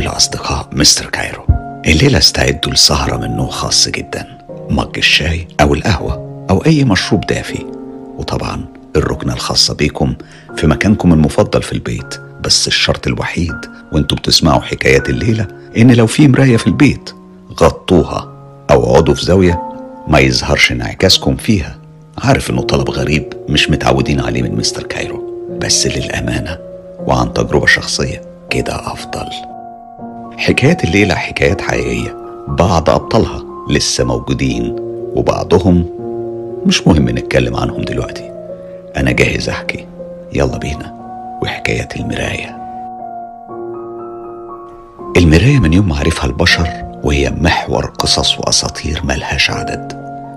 [0.00, 1.06] بكل أصدقاء Mr.
[1.06, 1.42] Cairo.
[1.86, 4.26] الليلة استعدوا لسهرة من نوع خاص جدا.
[4.70, 7.66] mug الشاي أو القهوة أو أي مشروب دافي.
[8.16, 8.64] وطبعا
[8.96, 10.14] الركنة الخاصة بيكم
[10.56, 12.14] في مكانكم المفضل في البيت.
[12.40, 13.56] بس الشرط الوحيد
[13.92, 17.14] وانتوا بتسمعوا حكايات الليلة إن لو في مراية في البيت
[17.60, 18.32] غطوها
[18.70, 19.62] أو اقعدوا في زاوية
[20.08, 21.78] ما يظهرش انعكاسكم فيها.
[22.18, 24.82] عارف إنه طلب غريب مش متعودين عليه من Mr.
[24.82, 25.48] Cairo.
[25.62, 26.58] بس للأمانة
[27.06, 29.49] وعن تجربة شخصية كده أفضل.
[30.40, 32.16] حكايات الليلة حكايات حقيقية.
[32.48, 34.76] بعض أبطالها لسه موجودين
[35.14, 35.86] وبعضهم
[36.66, 38.30] مش مهم نتكلم عنهم دلوقتي.
[38.96, 39.86] أنا جاهز أحكي.
[40.32, 40.94] يلا بينا.
[41.42, 42.56] وحكايات المراية.
[45.16, 46.68] المراية من يوم ما عرفها البشر
[47.04, 49.92] وهي محور قصص وأساطير ملهاش عدد.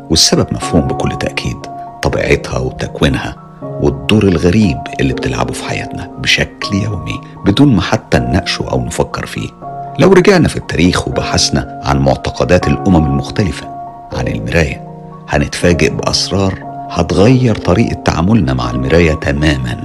[0.09, 1.57] والسبب مفهوم بكل تأكيد.
[2.01, 8.85] طبيعتها وتكوينها والدور الغريب اللي بتلعبه في حياتنا بشكل يومي بدون ما حتى نناقشه أو
[8.85, 9.72] نفكر فيه.
[9.99, 13.67] لو رجعنا في التاريخ وبحثنا عن معتقدات الأمم المختلفة
[14.13, 14.87] عن المراية
[15.29, 19.77] هنتفاجئ بأسرار هتغير طريقة تعاملنا مع المراية تماما.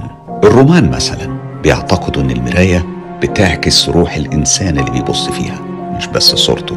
[0.43, 2.85] الرومان مثلا بيعتقدوا إن المراية
[3.21, 5.59] بتعكس روح الإنسان اللي بيبص فيها
[5.97, 6.75] مش بس صورته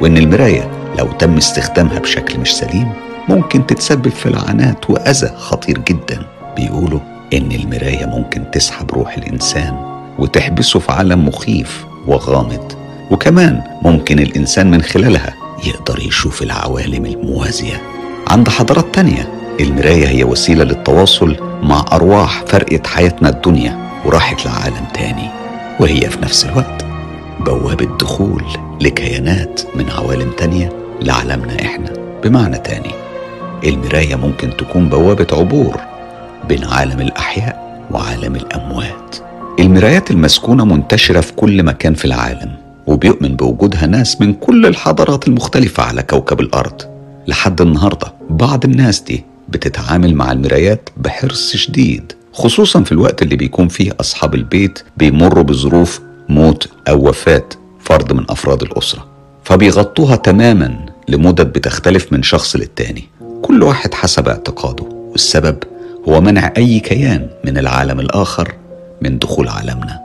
[0.00, 2.92] وإن المراية لو تم استخدامها بشكل مش سليم
[3.28, 6.18] ممكن تتسبب في لعنات وأذى خطير جدا.
[6.56, 7.00] بيقولوا
[7.32, 9.76] إن المراية ممكن تسحب روح الإنسان
[10.18, 12.72] وتحبسه في عالم مخيف وغامض.
[13.10, 15.34] وكمان ممكن الإنسان من خلالها
[15.66, 17.82] يقدر يشوف العوالم الموازية.
[18.28, 19.28] عند حضارات تانية
[19.60, 25.28] المراية هي وسيلة للتواصل مع أرواح فرقت حياتنا الدنيا وراحت لعالم تاني
[25.80, 26.84] وهي في نفس الوقت
[27.40, 28.44] بوابة دخول
[28.80, 31.92] لكيانات من عوالم تانية لعالمنا إحنا.
[32.24, 32.90] بمعنى تاني
[33.64, 35.80] المراية ممكن تكون بوابة عبور
[36.48, 39.16] بين عالم الأحياء وعالم الأموات.
[39.60, 45.82] المرايات المسكونة منتشرة في كل مكان في العالم وبيؤمن بوجودها ناس من كل الحضارات المختلفة
[45.82, 46.82] على كوكب الأرض.
[47.26, 53.68] لحد النهاردة بعض الناس دي بتتعامل مع المرايات بحرص شديد خصوصا في الوقت اللي بيكون
[53.68, 57.44] فيه أصحاب البيت بيمروا بظروف موت أو وفاة
[57.80, 59.06] فرد من أفراد الأسرة.
[59.44, 63.04] فبيغطوها تماما لمدد بتختلف من شخص للتاني.
[63.42, 65.56] كل واحد حسب اعتقاده والسبب
[66.08, 68.54] هو منع أي كيان من العالم الآخر
[69.02, 70.00] من دخول عالمنا.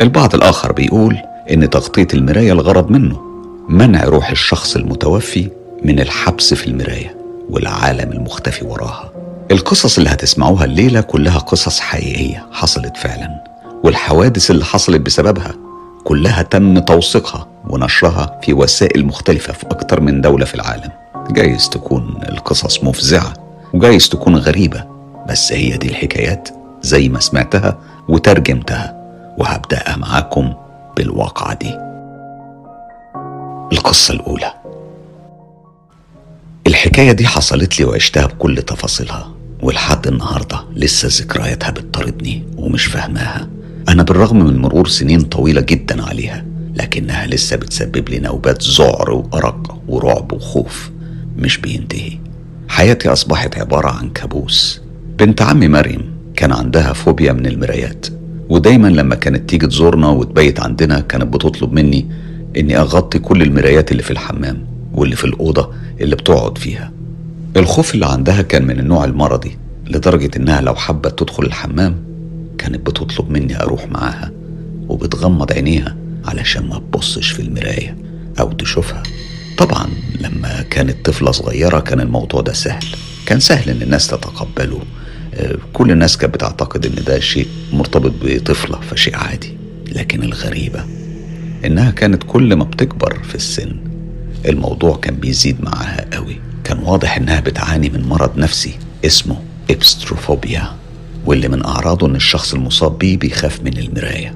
[0.00, 1.16] البعض الآخر بيقول
[1.50, 3.20] إن تغطية المراية الغرض منه
[3.68, 5.48] منع روح الشخص المتوفي
[5.82, 7.16] من الحبس في المراية
[7.50, 9.10] والعالم المختفي وراها.
[9.50, 13.44] القصص اللي هتسمعوها الليلة كلها قصص حقيقية حصلت فعلا
[13.84, 15.54] والحوادث اللي حصلت بسببها
[16.04, 20.90] كلها تم توثيقها ونشرها في وسائل مختلفة في أكتر من دولة في العالم.
[21.30, 23.32] جايز تكون القصص مفزعة
[23.74, 24.84] وجايز تكون غريبة
[25.28, 26.48] بس هي دي الحكايات
[26.82, 28.96] زي ما سمعتها وترجمتها
[29.38, 30.54] وهبدأها معاكم
[30.96, 31.74] بالواقعة دي.
[33.72, 34.54] القصة الأولى.
[36.66, 39.30] الحكاية دي حصلت لي وعشتها بكل تفاصيلها
[39.62, 43.48] ولحد النهاردة لسه ذكرياتها بتطاردني ومش فاهماها.
[43.88, 46.44] أنا بالرغم من مرور سنين طويلة جدا عليها
[46.74, 50.90] لكنها لسه بتسبب لي نوبات ذعر وأرق ورعب وخوف.
[51.36, 52.18] مش بينتهي.
[52.68, 54.80] حياتي أصبحت عبارة عن كابوس.
[55.18, 58.06] بنت عمي مريم كان عندها فوبيا من المرايات.
[58.48, 62.06] ودايما لما كانت تيجي تزورنا وتبيت عندنا كانت بتطلب مني
[62.56, 65.70] إني أغطي كل المرايات اللي في الحمام واللي في الأوضة
[66.00, 66.92] اللي بتقعد فيها.
[67.56, 71.96] الخوف اللي عندها كان من النوع المرضي لدرجة إنها لو حبت تدخل الحمام
[72.58, 74.32] كانت بتطلب مني أروح معاها
[74.88, 77.96] وبتغمض عينيها علشان ما تبصش في المراية
[78.40, 79.02] أو تشوفها.
[79.58, 79.86] طبعا
[80.20, 82.84] لما كانت طفلة صغيرة كان الموضوع ده سهل.
[83.26, 84.80] كان سهل إن الناس تتقبله
[85.72, 89.56] كل الناس كانت بتعتقد إن ده شيء مرتبط بطفلة فشيء عادي.
[89.92, 90.84] لكن الغريبة
[91.64, 93.76] إنها كانت كل ما بتكبر في السن
[94.48, 96.40] الموضوع كان بيزيد معاها قوي.
[96.64, 98.74] كان واضح إنها بتعاني من مرض نفسي
[99.04, 100.72] اسمه إبستروفوبيا
[101.26, 104.34] واللي من أعراضه إن الشخص المصاب بيه بيخاف من المراية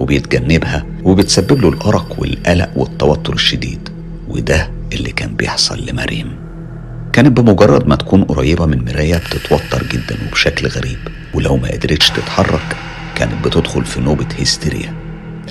[0.00, 3.88] وبيتجنبها وبتسبب له الأرق والقلق والتوتر الشديد
[4.28, 6.47] وده اللي كان بيحصل لمريم.
[7.12, 10.98] كانت بمجرد ما تكون قريبة من مراية بتتوتر جدا وبشكل غريب
[11.34, 12.76] ولو ما قدرتش تتحرك
[13.14, 14.94] كانت بتدخل في نوبة هستيريا.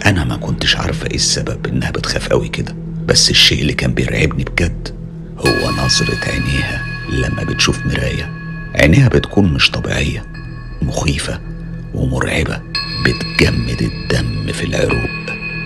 [0.06, 2.76] أنا ما كنتش عارفة إيه السبب إنها بتخاف قوي كده
[3.06, 4.88] بس الشيء اللي كان بيرعبني بجد
[5.40, 8.32] هو نظرة عينيها لما بتشوف مراية.
[8.76, 10.26] عينيها بتكون مش طبيعية
[10.82, 11.40] مخيفة
[11.94, 12.62] ومرعبة
[13.06, 15.10] بتجمد الدم في العروق.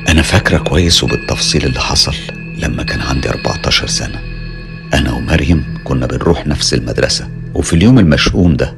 [0.09, 2.15] أنا فاكرة كويس وبالتفصيل اللي حصل
[2.57, 4.30] لما كان عندي 14 سنة.
[4.93, 8.73] أنا ومريم كنا بنروح نفس المدرسة وفي اليوم المشؤوم ده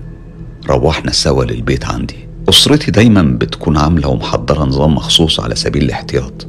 [0.69, 2.15] روحنا سوا للبيت عندي.
[2.49, 6.47] أسرتي دايما بتكون عاملة ومحضرة نظام مخصوص على سبيل الاحتياط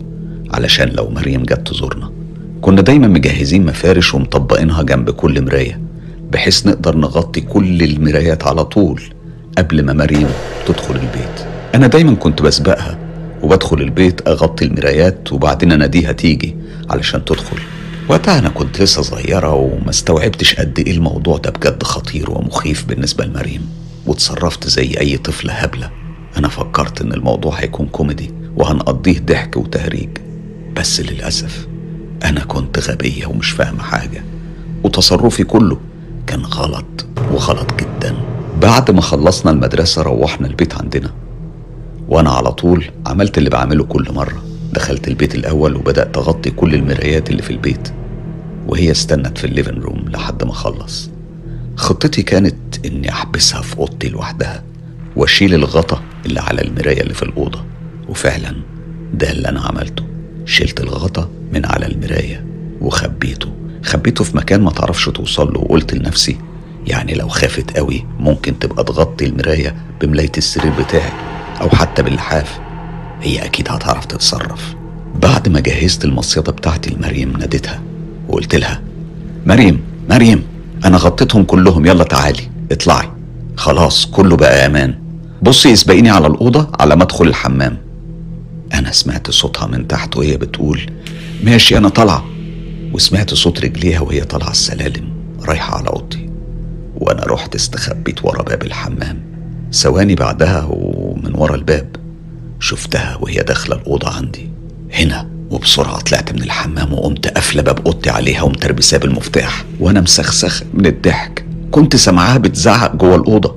[0.50, 2.10] علشان لو مريم جت تزورنا.
[2.60, 5.80] كنا دايما مجهزين مفارش ومطبقينها جنب كل مراية
[6.32, 9.02] بحيث نقدر نغطي كل المرايات على طول
[9.58, 10.28] قبل ما مريم
[10.66, 11.46] تدخل البيت.
[11.74, 12.98] أنا دايما كنت بسبقها
[13.42, 16.56] وبدخل البيت أغطي المرايات وبعدين أناديها تيجي
[16.90, 17.56] علشان تدخل.
[18.08, 23.24] وقتها أنا كنت لسه صغيرة وما استوعبتش قد إيه الموضوع ده بجد خطير ومخيف بالنسبة
[23.24, 23.68] لمريم
[24.06, 25.90] وتصرفت زي أي طفلة هبلة.
[26.36, 30.08] أنا فكرت إن الموضوع هيكون كوميدي وهنقضيه ضحك وتهريج.
[30.76, 31.66] بس للأسف
[32.24, 34.24] أنا كنت غبية ومش فاهمة حاجة
[34.84, 35.80] وتصرفي كله
[36.26, 38.16] كان غلط وغلط جدا.
[38.62, 41.10] بعد ما خلصنا المدرسة روحنا البيت عندنا
[42.08, 44.42] وأنا على طول عملت اللي بعمله كل مرة.
[44.72, 47.88] دخلت البيت الأول وبدأت أغطي كل المرايات اللي في البيت
[48.66, 51.10] وهي استنت في ال living room لحد ما خلص
[51.76, 54.62] خطتي كانت إني أحبسها في أوضتي لوحدها
[55.16, 57.64] وأشيل الغطا اللي على المراية اللي في الأوضة
[58.08, 58.56] وفعلا
[59.14, 60.04] ده اللي أنا عملته.
[60.44, 62.44] شلت الغطا من على المراية
[62.80, 63.48] وخبيته.
[63.84, 66.38] خبيته في مكان ما تعرفش توصل له وقلت لنفسي
[66.86, 71.12] يعني لو خافت قوي ممكن تبقى تغطي المراية بملاية السرير بتاعي
[71.60, 72.60] أو حتى باللحاف.
[73.24, 74.74] هي أكيد هتعرف تتصرف.
[75.22, 77.82] بعد ما جهزت المصيدة بتاعتي لمريم ناديتها
[78.28, 78.82] وقلت لها
[79.46, 79.80] مريم
[80.10, 80.42] مريم
[80.84, 82.42] أنا غطيتهم كلهم يلا تعالي
[82.72, 83.08] اطلعي.
[83.56, 84.94] خلاص كله بقى أمان.
[85.42, 87.78] بصي اسبقيني على الأوضة على ما أدخل الحمام.
[88.74, 90.90] أنا سمعت صوتها من تحت وهي بتقول
[91.44, 92.24] ماشي أنا طالعة.
[92.92, 95.08] وسمعت صوت رجليها وهي طالعة السلالم
[95.42, 96.30] رايحة على أوضتي.
[96.94, 99.22] وأنا رحت استخبيت ورا باب الحمام.
[99.72, 101.96] ثواني بعدها ومن ورا الباب.
[102.64, 104.48] شفتها وهي داخلة الأوضة عندي.
[104.92, 109.64] هنا وبسرعة طلعت من الحمام وقمت قافلة باب أوضتي عليها ومتربساه بالمفتاح.
[109.80, 111.44] وأنا مسخسخ من الضحك.
[111.70, 113.56] كنت سامعاها بتزعق جوه الأوضة.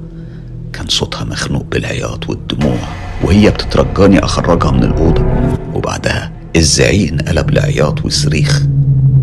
[0.74, 2.78] كان صوتها مخنوق بالعياط والدموع
[3.24, 5.26] وهي بتترجاني أخرجها من الأوضة.
[5.74, 8.64] وبعدها الزعيق انقلب لعياط وصريخ.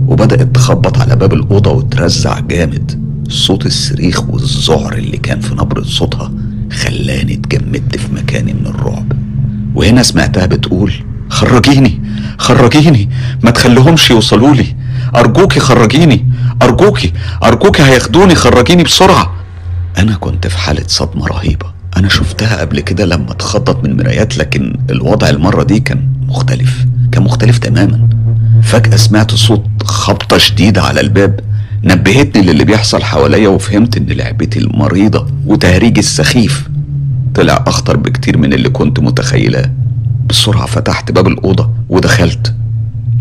[0.08, 3.04] وبدأت تخبط على باب الأوضة وترزع جامد.
[3.28, 6.32] صوت الصريخ والذعر اللي كان في نبرة صوتها
[6.72, 9.23] خلاني اتجمدت في مكاني من الرعب.
[9.74, 10.92] وهنا سمعتها بتقول
[11.28, 12.00] خرجيني
[12.38, 13.10] خرجيني
[13.42, 14.66] ما تخليهمش يوصلوا لي.
[15.16, 16.32] أرجوكي خرجيني
[16.62, 17.12] أرجوكي
[17.44, 19.34] أرجوكي هياخدوني خرجيني بسرعة.
[19.98, 21.66] أنا كنت في حالة صدمة رهيبة.
[21.96, 27.22] أنا شفتها قبل كده لما اتخضت من مرايات لكن الوضع المرة دي كان مختلف كان
[27.22, 28.08] مختلف تماما.
[28.62, 31.40] فجأة سمعت صوت خبطة شديدة على الباب
[31.84, 36.68] نبهتني للي بيحصل حواليا وفهمت إن لعبتي المريضة وتهريجي السخيف.
[37.34, 39.70] طلع أخطر بكتير من اللي كنت متخيلاه.
[40.28, 42.54] بسرعة فتحت باب الأوضة ودخلت.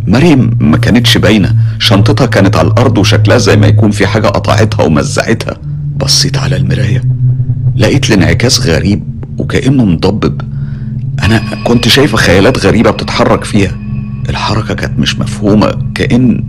[0.08, 1.56] مريم ما كانتش باينة.
[1.80, 5.58] شنطتها كانت على الأرض وشكلها زي ما يكون في حاجة قطعتها ومزعتها.
[5.98, 7.04] بصيت على المراية.
[7.76, 9.04] لقيت الانعكاس غريب
[9.38, 10.42] وكأنه مضبب.
[11.24, 13.80] أنا كنت شايفة خيالات غريبة بتتحرك فيها.
[14.30, 15.72] الحركة كانت مش مفهومة.
[15.96, 16.46] كأن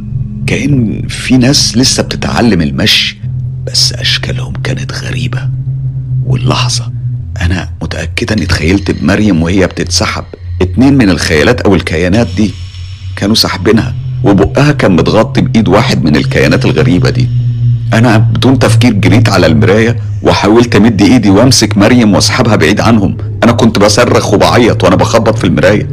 [0.47, 3.21] كأن في ناس لسه بتتعلم المشي.
[3.67, 5.49] بس أشكالهم كانت غريبة.
[6.27, 6.93] واللحظة
[7.41, 10.25] أنا متأكدة إني تخيلت بمريم وهي بتتسحب.
[10.63, 12.55] اتنين من الخيالات أو الكيانات دي
[13.17, 13.94] كانوا ساحبينها
[14.25, 17.29] وبقها كان متغطي بإيد واحد من الكيانات الغريبة دي.
[17.93, 23.17] أنا بدون تفكير جريت على المراية وحاولت أمد إيدي وأمسك مريم وأسحبها بعيد عنهم.
[23.44, 25.89] أنا كنت بصرخ وبعيط وأنا بخبط في المراية.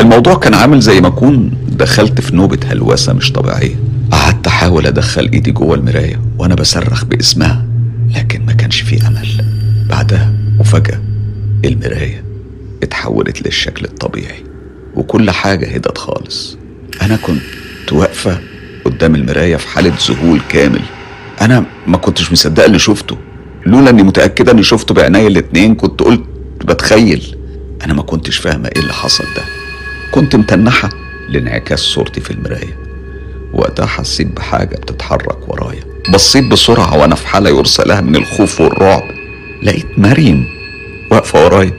[0.00, 3.74] الموضوع كان عامل زي ما أكون دخلت في نوبة هلوسة مش طبيعية.
[4.10, 7.66] قعدت أحاول أدخل إيدي جوه المراية وأنا بصرخ باسمها
[8.16, 9.44] لكن ما كانش في أمل.
[9.88, 11.00] بعدها وفجأة
[11.64, 12.24] المراية
[12.82, 14.44] اتحولت للشكل الطبيعي
[14.94, 16.56] وكل حاجة هدت خالص.
[17.02, 18.38] أنا كنت واقفة
[18.84, 20.80] قدام المراية في حالة ذهول كامل.
[21.40, 23.18] أنا ما كنتش مصدقة اللي شفته
[23.66, 26.22] لولا إني متأكدة إني شفته بعينيا الاتنين كنت قلت
[26.64, 27.36] بتخيل.
[27.84, 29.42] أنا ما كنتش فاهمة إيه اللي حصل ده.
[30.12, 30.88] كنت متنحة
[31.28, 32.76] لانعكاس صورتي في المراية.
[33.54, 35.82] وقتها حسيت بحاجة بتتحرك ورايا.
[36.14, 39.02] بصيت بسرعة وأنا في حالة يرثى لها من الخوف والرعب.
[39.62, 40.46] لقيت مريم
[41.12, 41.72] واقفة ورايا.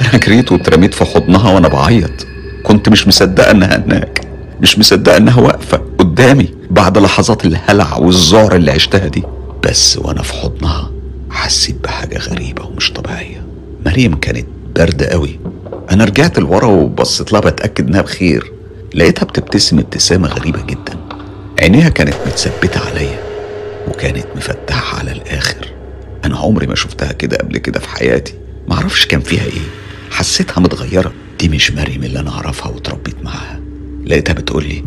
[0.00, 2.26] أنا جريت واترميت في حضنها وأنا بعيط.
[2.62, 4.20] كنت مش مصدقة إنها هناك.
[4.60, 9.22] مش مصدقة إنها واقفة قدامي بعد لحظات الهلع والذعر اللي عشتها دي.
[9.64, 10.90] بس وأنا في حضنها
[11.30, 13.46] حسيت بحاجة غريبة ومش طبيعية.
[13.86, 15.40] مريم كانت باردة قوي.
[15.90, 18.52] أنا رجعت لورا وبصيت لها بتأكد إنها بخير.
[18.94, 20.96] لقيتها بتبتسم ابتسامة غريبة جدا.
[21.60, 23.18] عينيها كانت متثبتة عليا
[23.88, 25.68] وكانت مفتحة على الآخر.
[26.24, 28.34] أنا عمري ما شفتها كده قبل كده في حياتي.
[28.68, 29.68] معرفش كان فيها إيه.
[30.10, 31.12] حسيتها متغيرة.
[31.40, 33.60] دي مش مريم اللي أنا أعرفها وتربيت معاها.
[34.06, 34.84] لقيتها بتقولي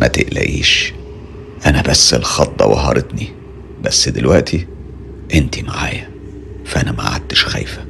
[0.00, 0.92] ما تقلقيش
[1.66, 3.28] أنا بس الخضة وهرتني
[3.84, 4.66] بس دلوقتي
[5.34, 6.08] أنتي معايا.
[6.64, 7.84] فأنا ما قعدتش خايفة.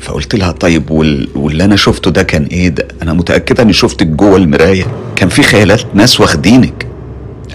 [0.00, 1.28] فقلت لها طيب وال...
[1.34, 4.86] واللي أنا شفته ده كان إيه؟ ده أنا متأكدة إني شفتك جوه المراية.
[5.16, 6.86] كان في خيالات ناس واخدينك.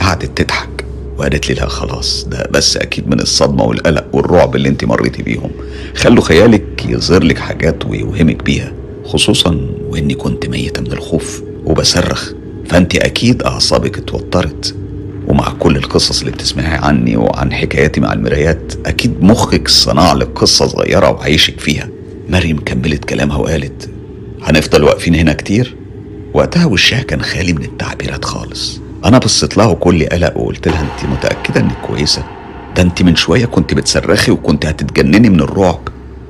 [0.01, 0.69] قعدت تضحك.
[1.17, 5.51] وقالت لي لا خلاص ده بس أكيد من الصدمة والقلق والرعب اللي انت مريتي بيهم.
[5.95, 8.73] خلوا خيالك يظهر لك حاجات ويوهمك بيها
[9.05, 12.31] خصوصا وإني كنت ميتة من الخوف وبصرخ.
[12.65, 14.75] فانت أكيد أعصابك اتوترت.
[15.27, 20.67] ومع كل القصص اللي بتسمعي عني وعن حكاياتي مع المرايات أكيد مخك صنع لك قصة
[20.67, 21.89] صغيرة وعايشك فيها.
[22.29, 23.89] مريم كملت كلامها وقالت
[24.43, 25.75] هنفضل واقفين هنا كتير؟
[26.33, 28.81] وقتها وشها كان خالي من التعبيرات خالص.
[29.05, 32.23] أنا بصيت لها وكل قلق وقلت لها انت متأكدة إنك كويسة؟
[32.75, 35.79] ده انت من شوية كنت بتصرخي وكنت هتتجنني من الرعب.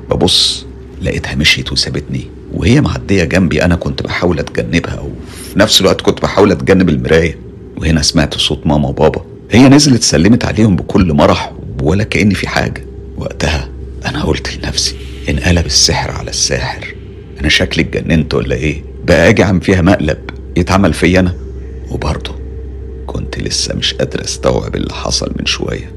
[0.09, 0.65] ببص
[1.01, 2.27] لقيتها مشيت وسابتني.
[2.53, 7.37] وهي معدية جنبي أنا كنت بحاول أتجنبها وفي نفس الوقت كنت بحاول أتجنب المراية.
[7.77, 9.25] وهنا سمعت صوت ماما وبابا.
[9.51, 12.85] هي نزلت سلمت عليهم بكل مرح ولا كأن في حاجة.
[13.17, 13.69] وقتها
[14.05, 14.95] أنا قلت لنفسي
[15.29, 16.95] انقلب السحر على الساحر.
[17.39, 20.17] أنا شكلي اتجننت ولا إيه؟ بقى أجي عم فيها مقلب.
[20.57, 21.35] يتعمل فيا أنا؟
[21.91, 22.35] وبرضه
[23.07, 25.91] كنت لسه مش قادر أستوعب اللي حصل من شوية.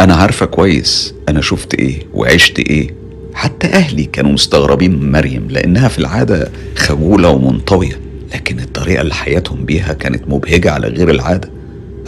[0.00, 2.99] أنا عارفة كويس أنا شفت إيه وعشت إيه.
[3.34, 8.00] حتى أهلي كانوا مستغربين من مريم لأنها في العادة خجولة ومنطوية
[8.34, 11.50] لكن الطريقة اللي حياتهم بيها كانت مبهجة على غير العادة.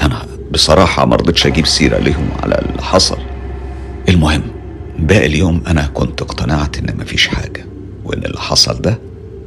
[0.03, 3.19] أنا بصراحة مرضتش أجيب سيرة ليهم على اللي حصل.
[4.09, 4.43] المهم
[4.99, 7.67] باقي اليوم أنا كنت اقتنعت إن مفيش حاجة
[8.05, 8.99] وإن اللي حصل ده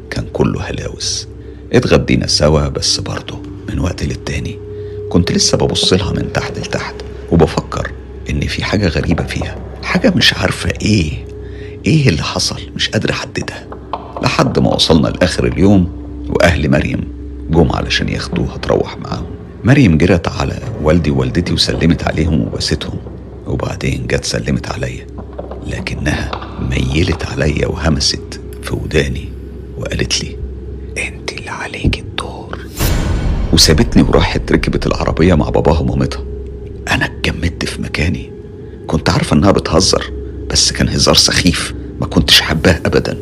[0.10, 1.28] كان كله هلاوس.
[1.74, 3.40] اتغدينا سوا بس برضه
[3.70, 4.58] من وقت للتاني.
[5.10, 6.96] كنت لسه ببص لها من تحت لتحت
[7.32, 7.92] وبفكر
[8.30, 11.26] إن في حاجة غريبة فيها حاجة مش عارفة إيه
[11.86, 13.68] إيه اللي حصل؟ مش قادر أحددها.
[14.24, 15.92] لحد ما وصلنا لآخر اليوم
[16.30, 17.08] وأهل مريم
[17.50, 19.26] جم علشان ياخدوها تروح معاهم.
[19.64, 23.00] مريم جرت على والدي ووالدتي وسلمت عليهم وبستهم.
[23.48, 25.08] وبعدين جت سلمت عليا.
[25.68, 26.32] لكنها
[26.70, 29.30] ميلت عليا وهمست في وداني
[29.78, 30.38] وقالت لي
[31.08, 32.60] أنت اللي عليك الدور.
[33.54, 36.24] وسابتني وراحت ركبت العربية مع باباها ومامتها.
[36.92, 38.32] أنا اتجمدت في مكاني.
[38.88, 40.25] كنت عارفة إنها بتهزر.
[40.50, 43.18] بس كان هزار سخيف ما كنتش حباه أبدا.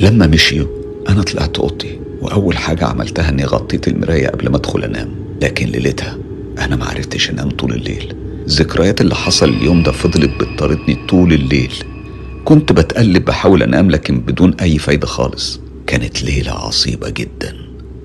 [0.00, 0.66] لما مشيوا
[1.08, 5.14] أنا طلعت أوضتي وأول حاجة عملتها إني غطيت المراية قبل ما أدخل أنام.
[5.42, 6.18] لكن ليلتها
[6.58, 8.14] أنا معرفتش أنام طول الليل.
[8.46, 11.72] الذكريات اللي حصل اليوم ده فضلت بتطاردني طول الليل.
[12.44, 15.60] كنت بتقلب بحاول أنام لكن بدون أي فايدة خالص.
[15.86, 17.56] كانت ليلة عصيبة جدا.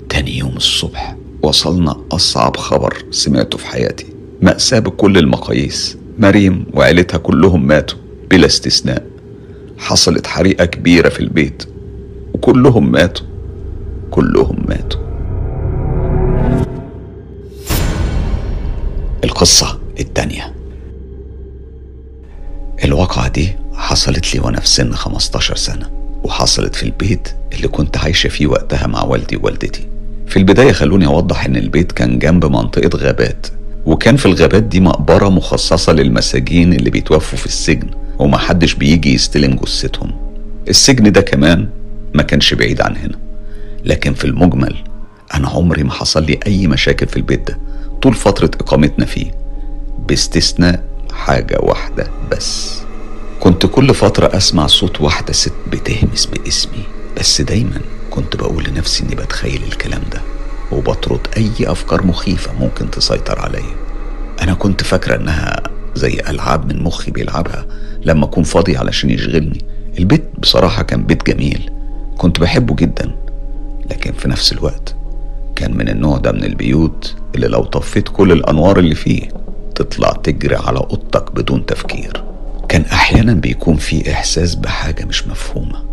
[0.10, 4.05] تاني يوم الصبح وصلنا أصعب خبر سمعته في حياتي.
[4.41, 5.98] مأساة بكل المقاييس.
[6.20, 7.98] مريم وعيلتها كلهم ماتوا.
[8.32, 9.03] بلا استثناء.
[9.77, 11.63] حصلت حريقة كبيرة في البيت.
[12.34, 13.25] وكلهم ماتوا.
[14.12, 15.00] كلهم ماتوا.
[19.24, 20.53] القصة التانية.
[22.84, 25.89] الواقعة دي حصلت لي وأنا في سن 15 سنة.
[26.24, 29.88] وحصلت في البيت اللي كنت عايشة فيه وقتها مع والدي ووالدتي.
[30.27, 33.48] في البداية خلوني أوضح إن البيت كان جنب منطقة غابات.
[33.86, 37.89] وكان في الغابات دي مقبرة مخصصة للمساجين اللي بيتوفوا في السجن.
[38.20, 40.12] ومحدش بيجي يستلم جثتهم.
[40.70, 41.70] السجن ده كمان
[42.13, 43.20] ما كانش بعيد عن هنا.
[43.86, 44.75] لكن في المجمل
[45.34, 47.58] أنا عمري ما حصل لي أي مشاكل في البيت ده
[48.01, 49.32] طول فترة إقامتنا فيه
[50.08, 52.79] باستثناء حاجة واحدة بس.
[53.39, 56.84] كنت كل فترة أسمع صوت واحدة ست بتهمس باسمي
[57.20, 60.22] بس دايما كنت بقول لنفسي إني بتخيل الكلام ده
[60.72, 63.75] وبطرد أي أفكار مخيفة ممكن تسيطر عليا.
[64.41, 65.63] أنا كنت فاكرة إنها
[65.96, 67.65] زي ألعاب من مخي بيلعبها
[68.06, 69.62] لما أكون فاضي علشان يشغلني.
[70.00, 71.72] البيت بصراحة كان بيت جميل
[72.18, 73.12] كنت بحبه جدا
[73.92, 74.96] لكن في نفس الوقت
[75.56, 79.22] كان من النوع ده من البيوت اللي لو طفيت كل الأنوار اللي فيه
[79.76, 82.24] تطلع تجري على أوضتك بدون تفكير.
[82.70, 85.84] كان أحيانا بيكون في إحساس بحاجة مش مفهومة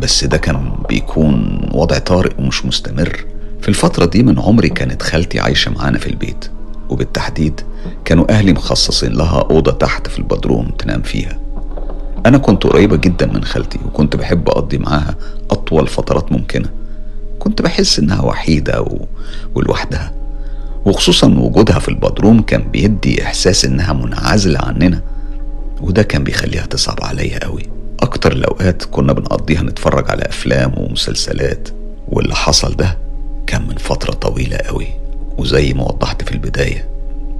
[0.00, 3.24] بس ده كان بيكون وضع طارئ ومش مستمر.
[3.62, 6.50] في الفترة دي من عمري كانت خالتي عايشة معانا في البيت
[6.88, 7.60] وبالتحديد
[8.04, 11.38] كانوا أهلي مخصصين لها أوضة تحت في البدروم تنام فيها.
[12.26, 15.14] أنا كنت قريبة جدا من خالتي وكنت بحب أقضي معاها
[15.50, 16.68] أطول فترات ممكنة.
[17.38, 19.06] كنت بحس إنها وحيدة و...
[19.54, 20.12] ولوحدها.
[20.84, 25.00] وخصوصا وجودها في البدروم كان بيدي إحساس إنها منعزلة عننا.
[25.80, 27.62] وده كان بيخليها تصعب عليا قوي.
[28.00, 31.68] أكتر الأوقات كنا بنقضيها نتفرج على أفلام ومسلسلات.
[32.08, 32.98] واللي حصل ده
[33.46, 34.86] كان من فترة طويلة قوي.
[35.38, 36.88] وزي ما وضحت في البداية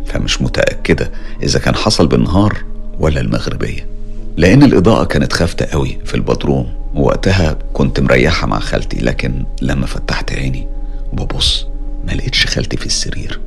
[0.06, 1.10] فمش متأكدة
[1.42, 2.64] إذا كان حصل بالنهار
[3.00, 3.86] ولا المغربية.
[4.38, 6.72] لأن الإضاءة كانت خافتة قوي في البدروم.
[6.94, 10.68] ووقتها كنت مريحة مع خالتي لكن لما فتحت عيني
[11.12, 11.66] وببص
[12.06, 13.40] ما لقيتش خالتي في السرير.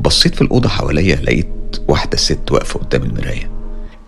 [0.00, 1.46] بصيت في الأوضة حواليا لقيت
[1.88, 3.50] واحدة ست واقفة قدام المراية.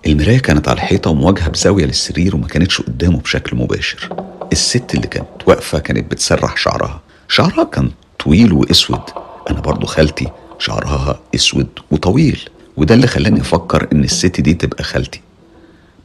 [0.06, 4.08] المراية كانت على الحيطة ومواجهة بزاوية للسرير وما كانتش قدامه بشكل مباشر.
[4.52, 7.00] الست اللي كانت واقفة كانت بتسرح شعرها.
[7.28, 7.90] شعرها كان
[8.24, 9.02] طويل وأسود.
[9.50, 10.28] أنا برضو خالتي
[10.58, 12.40] شعرها أسود وطويل
[12.76, 15.20] وده اللي خلاني أفكر إن الست دي تبقى خالتي.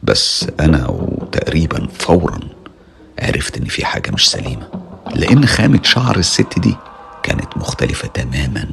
[0.03, 2.39] بس أنا وتقريبا فورا
[3.19, 4.67] عرفت إن في حاجة مش سليمة
[5.15, 6.75] لأن خامة شعر الست دي
[7.23, 8.69] كانت مختلفة تماما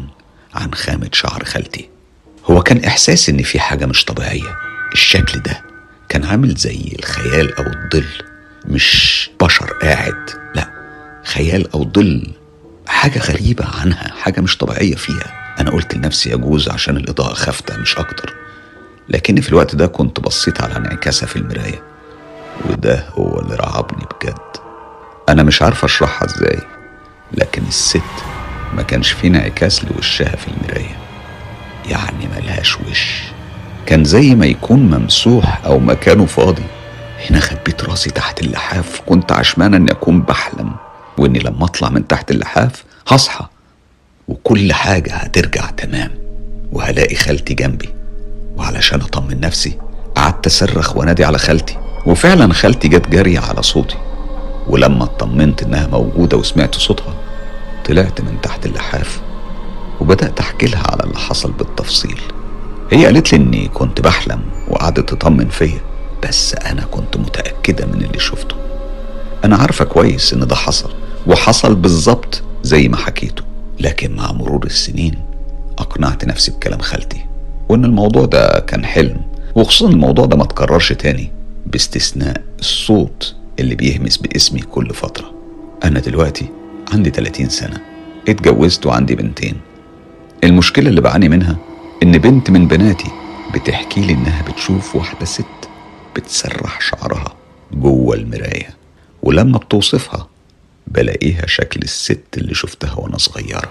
[0.55, 1.89] عن خامة شعر خالتي.
[2.51, 4.57] هو كان إحساس إن في حاجة مش طبيعية.
[4.93, 5.63] الشكل ده
[6.09, 8.07] كان عامل زي الخيال أو الظل
[8.67, 10.71] مش بشر قاعد لا
[11.25, 12.31] خيال أو ظل
[12.87, 15.55] حاجة غريبة عنها حاجة مش طبيعية فيها.
[15.61, 18.35] أنا قلت لنفسي يجوز عشان الإضاءة خافتة مش أكتر.
[19.09, 21.83] لكني في الوقت ده كنت بصيت على انعكاسها في المراية
[22.71, 24.35] وده هو اللي رعبني بجد.
[25.29, 26.59] أنا مش عارف أشرحها إزاي
[27.33, 28.01] لكن الست
[28.75, 30.97] ما كانش في انعكاس لوشها في المراية.
[31.91, 33.23] يعني ملهاش وش.
[33.87, 36.63] كان زي ما يكون ممسوح أو مكانه فاضي.
[37.31, 40.73] هنا خبيت راسي تحت اللحاف كنت عشمان إني أكون بحلم
[41.19, 43.47] وإني لما أطلع من تحت اللحاف هصحى
[44.29, 46.11] وكل حاجة هترجع تمام
[46.73, 47.89] وهلاقي خالتي جنبي.
[48.57, 49.79] وعلشان أطمن نفسي
[50.15, 51.79] قعدت أصرخ وانادي على خالتي.
[52.07, 53.97] وفعلا خالتي جت جري على صوتي.
[54.67, 57.15] ولما اطمنت إنها موجودة وسمعت صوتها
[57.85, 59.21] طلعت من تحت اللحاف
[60.01, 62.21] وبدأت أحكي لها على اللي حصل بالتفصيل.
[62.93, 65.81] هي قالت لي إني كنت بحلم وقعدت تطمن فيا
[66.23, 68.57] بس أنا كنت متأكدة من اللي شفته.
[69.45, 70.93] أنا عارفة كويس إن ده حصل
[71.27, 73.43] وحصل بالظبط زي ما حكيته.
[73.81, 75.19] لكن مع مرور السنين
[75.79, 77.27] أقنعت نفسي بكلام خالتي.
[77.69, 79.21] وإن الموضوع ده كان حلم
[79.55, 81.33] وخصوصا الموضوع ده ما تكررش تاني
[81.67, 85.33] باستثناء الصوت اللي بيهمس باسمي كل فترة.
[85.85, 86.49] أنا دلوقتي
[86.93, 87.81] عندي 30 سنة
[88.29, 89.55] اتجوزت وعندي بنتين.
[90.45, 91.57] المشكلة اللي بعاني منها
[92.03, 93.11] إن بنت من بناتي
[93.55, 95.45] بتحكي لي إنها بتشوف واحدة ست
[96.17, 97.35] بتسرح شعرها
[97.73, 98.71] جوه المراية
[99.23, 100.29] ولما بتوصفها
[100.87, 103.71] بلاقيها شكل الست اللي شفتها وأنا صغيرة.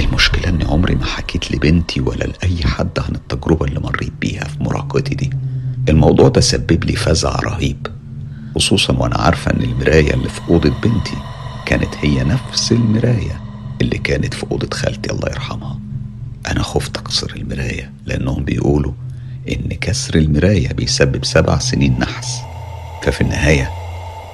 [0.00, 4.62] المشكلة إني عمري ما حكيت لبنتي ولا لأي حد عن التجربة اللي مريت بيها في
[4.62, 5.30] مراهقتي دي.
[5.88, 7.86] الموضوع ده سبب لي فزع رهيب
[8.54, 11.16] خصوصا وأنا عارفة إن المراية اللي في أوضة بنتي
[11.66, 13.40] كانت هي نفس المراية
[13.80, 15.78] اللي كانت في أوضة خالتي الله يرحمها.
[16.50, 18.92] أنا خفت أكسر المراية لأنهم بيقولوا
[19.48, 22.38] إن كسر المراية بيسبب سبع سنين نحس.
[23.02, 23.70] ففي النهاية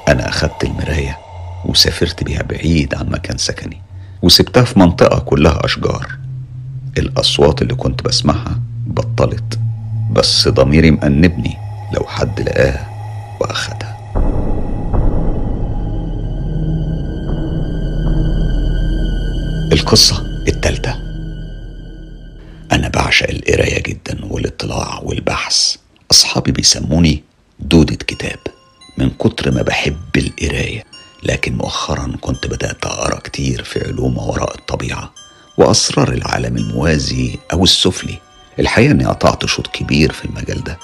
[0.09, 1.19] أنا أخدت المراية
[1.65, 3.83] وسافرت بيها بعيد عن مكان سكني.
[4.23, 6.19] وسبتها في منطقة كلها أشجار.
[6.99, 9.59] الأصوات اللي كنت بسمعها بطلت
[10.13, 11.57] بس ضميري مأنبني
[11.95, 12.89] لو حد لقاها
[13.41, 13.97] وأخدها.
[19.73, 20.95] القصة التالتة.
[22.73, 25.77] أنا بعشق القراية جدا والاطلاع والبحث.
[26.11, 27.23] أصحابي بيسموني
[27.61, 28.39] دودة كتاب
[28.99, 30.90] من كتر ما بحب القراية.
[31.23, 35.13] لكن مؤخرا كنت بدأت أقرأ كتير في علوم وراء الطبيعة
[35.57, 38.19] وأسرار العالم الموازي أو السفلي.
[38.59, 40.79] الحقيقة أني قطعت شوط كبير في المجال ده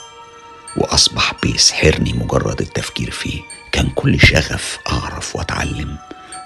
[0.76, 3.40] وأصبح بيسحرني مجرد التفكير فيه.
[3.72, 5.96] كان كل شغف أعرف وأتعلم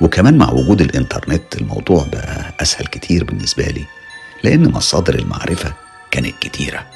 [0.00, 3.84] وكمان مع وجود الإنترنت الموضوع بقى أسهل كتير بالنسبة لي
[4.44, 5.72] لأن مصادر المعرفة
[6.10, 6.86] كانت كتيرة.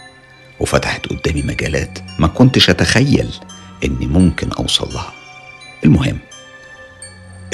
[0.61, 3.30] وفتحت قدامي مجالات ما كنتش أتخيل
[3.85, 5.12] إني ممكن أوصل لها.
[5.85, 6.18] المهم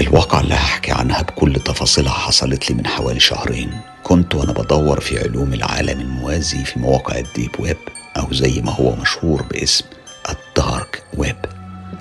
[0.00, 3.70] الواقعة اللي هحكي عنها بكل تفاصيلها حصلت لي من حوالي شهرين.
[4.02, 7.76] كنت وأنا بدور في علوم العالم الموازي في مواقع ال deep web
[8.16, 9.84] أو زي ما هو مشهور باسم
[10.30, 11.36] ال dark web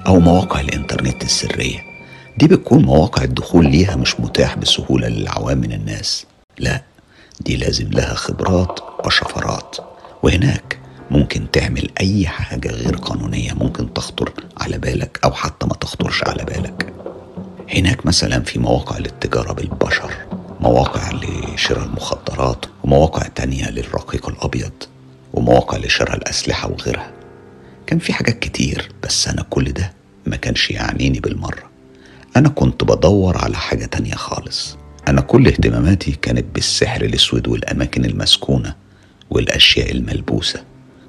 [0.08, 1.80] أو مواقع الإنترنت السرية.
[2.38, 6.26] دي بتكون مواقع الدخول ليها مش متاح بسهولة للعوام من الناس.
[6.60, 6.82] لا
[7.40, 9.78] دي لازم لها خبرات وشفرات.
[10.24, 10.80] وهناك
[11.12, 16.44] ممكن تعمل أي حاجة غير قانونية ممكن تخطر على بالك أو حتى ما تخطرش على
[16.46, 16.94] بالك.
[17.76, 20.14] هناك مثلا في مواقع للتجارة بالبشر
[20.60, 24.72] مواقع لشراء المخدرات ومواقع تانية للرقيق الأبيض
[25.34, 27.12] ومواقع لشراء الأسلحة وغيرها.
[27.88, 29.94] كان في حاجات كتير بس أنا كل ده
[30.26, 31.70] ما كانش يعنيني بالمرة.
[32.36, 34.78] أنا كنت بدور على حاجة تانية خالص.
[35.08, 38.76] أنا كل اهتماماتي كانت بالسحر الأسود والأماكن المسكونة
[39.30, 40.64] والأشياء الملبوسة.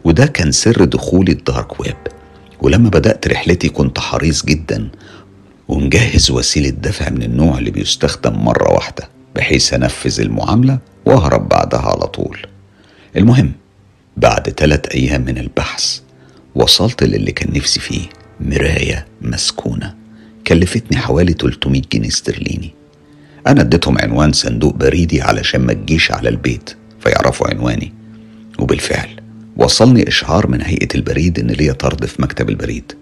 [0.04, 1.96] وده كان سر دخولي الدارك ويب.
[2.62, 4.88] ولما بدأت رحلتي كنت حريص جدا
[5.70, 12.06] ومجهز وسيلة دفع من النوع اللي بيستخدم مرة واحدة بحيث أنفذ المعاملة وأهرب بعدها على
[12.06, 12.38] طول.
[13.16, 13.52] المهم
[14.16, 16.00] بعد تلات أيام من البحث
[16.54, 18.00] وصلت للي كان نفسي فيه
[18.40, 19.94] مراية مسكونة
[20.46, 22.74] كلفتني حوالي 300 جنيه استرليني.
[23.46, 27.92] أنا اديتهم عنوان صندوق بريدي علشان ما تجيش على البيت فيعرفوا عنواني.
[28.58, 29.08] وبالفعل
[29.56, 32.92] وصلني إشعار من هيئة البريد إن ليا طرد في مكتب البريد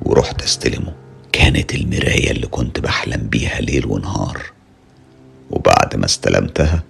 [0.00, 1.01] ورحت استلمه.
[1.42, 4.42] كانت المراية اللي كنت بحلم بيها ليل ونهار.
[5.50, 6.82] وبعد ما استلمتها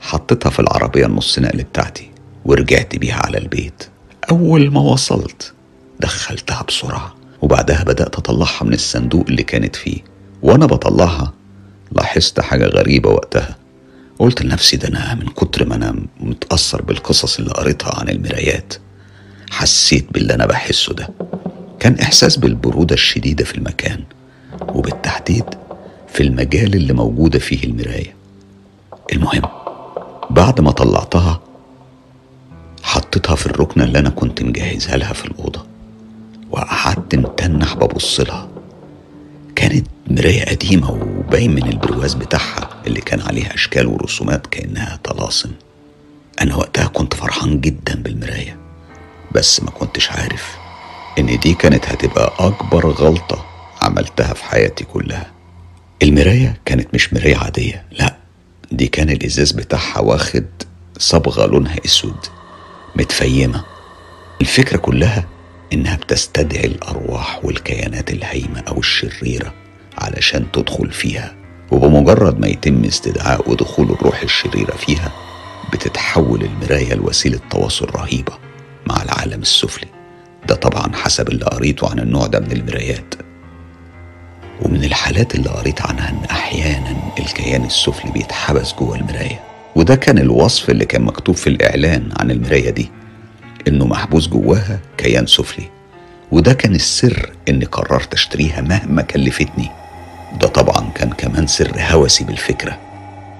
[0.00, 2.10] حطيتها في العربية النص نقل بتاعتي
[2.44, 3.84] ورجعت بيها على البيت.
[4.30, 5.52] أول ما وصلت
[6.00, 9.98] دخلتها بسرعة وبعدها بدأت أطلعها من الصندوق اللي كانت فيه.
[10.42, 11.32] وأنا بطلعها
[11.92, 13.56] لاحظت حاجة غريبة وقتها.
[14.18, 18.74] قلت لنفسي ده أنا من كتر ما أنا متأثر بالقصص اللي قريتها عن المرايات
[19.50, 21.08] حسيت باللي أنا بحسه ده.
[21.84, 24.04] كان إحساس بالبرودة الشديدة في المكان
[24.68, 25.44] وبالتحديد
[26.08, 28.14] في المجال اللي موجودة فيه المراية.
[29.12, 29.42] المهم
[30.30, 31.40] بعد ما طلعتها
[32.82, 35.66] حطيتها في الركنة اللي أنا كنت مجهزها لها في الأوضة
[36.50, 38.48] وقعدت متنح ببص لها.
[39.56, 45.50] كانت مراية قديمة وباين من البرواز بتاعها اللي كان عليها أشكال ورسومات كأنها طلاسم.
[46.40, 48.56] أنا وقتها كنت فرحان جدا بالمراية
[49.34, 50.63] بس ما كنتش عارف
[51.18, 53.44] إن دي كانت هتبقى أكبر غلطة
[53.82, 55.30] عملتها في حياتي كلها.
[56.02, 58.16] المراية كانت مش مراية عادية لأ
[58.72, 60.44] دي كان الإزاز بتاعها واخد
[60.98, 62.16] صبغة لونها أسود
[62.96, 63.64] متفيمة.
[64.40, 65.24] الفكرة كلها
[65.72, 69.54] إنها بتستدعي الأرواح والكيانات الهايمة أو الشريرة
[69.98, 71.34] علشان تدخل فيها
[71.70, 75.12] وبمجرد ما يتم استدعاء ودخول الروح الشريرة فيها
[75.72, 78.32] بتتحول المراية لوسيلة تواصل رهيبة
[78.86, 79.88] مع العالم السفلي.
[80.48, 83.14] ده طبعا حسب اللي قريته عن النوع ده من المرايات
[84.62, 89.40] ومن الحالات اللي قريت عنها إن أحيانا الكيان السفلي بيتحبس جوه المراية.
[89.76, 92.90] وده كان الوصف اللي كان مكتوب في الإعلان عن المراية دي
[93.68, 95.64] إنه محبوس جواها كيان سفلي.
[96.32, 99.70] وده كان السر إني قررت أشتريها مهما كلفتني.
[100.40, 102.78] ده طبعا كان كمان سر هوسي بالفكرة.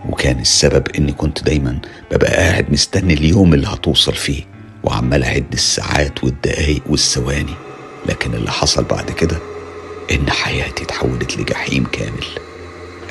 [0.08, 1.78] وكان السبب إني كنت دايما
[2.12, 4.42] ببقى قاعد مستني اليوم اللي هتوصل فيه.
[4.84, 7.54] وعمال أعد الساعات والدقايق والثواني
[8.06, 9.38] لكن اللي حصل بعد كده
[10.10, 12.24] إن حياتي اتحولت لجحيم كامل.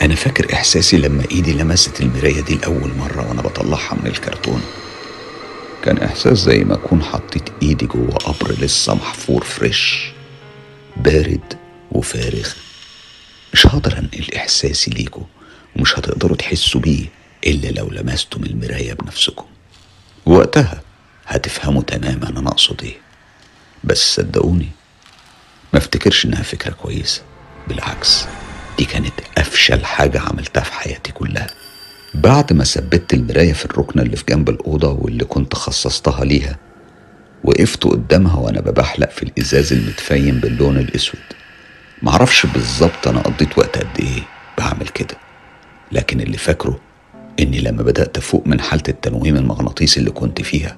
[0.01, 4.61] أنا فاكر إحساسي لما إيدي لمست المراية دي لأول مرة وأنا بطلعها من الكرتون.
[5.83, 10.11] كان إحساس زي ما أكون حطيت إيدي جوه قبر لسه محفور فريش
[10.97, 11.53] بارد
[11.91, 12.47] وفارغ.
[13.53, 15.23] مش هقدر أنقل إحساسي ليكوا
[15.75, 17.05] ومش هتقدروا تحسوا بيه
[17.47, 19.45] إلا لو لمستم المراية بنفسكم.
[20.25, 20.81] وقتها
[21.27, 22.95] هتفهموا تماما أنا أقصد إيه.
[23.83, 24.69] بس صدقوني
[25.73, 27.21] ما افتكرش إنها فكرة كويسة.
[27.67, 28.25] بالعكس
[28.77, 31.47] دي كانت أفشل حاجة عملتها في حياتي كلها.
[32.13, 36.57] بعد ما ثبت المراية في الركنة اللي في جنب الأوضة واللي كنت خصصتها ليها
[37.43, 41.21] وقفت قدامها وأنا ببحلق في الإزاز المتفيم باللون الأسود.
[42.01, 44.23] معرفش بالظبط أنا قضيت وقت قد إيه
[44.57, 45.17] بعمل كده.
[45.91, 46.79] لكن اللي فاكره
[47.39, 50.77] إني لما بدأت أفوق من حالة التنويم المغناطيسي اللي كنت فيها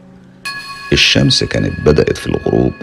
[0.93, 2.73] الشمس كانت بدأت في الغروب.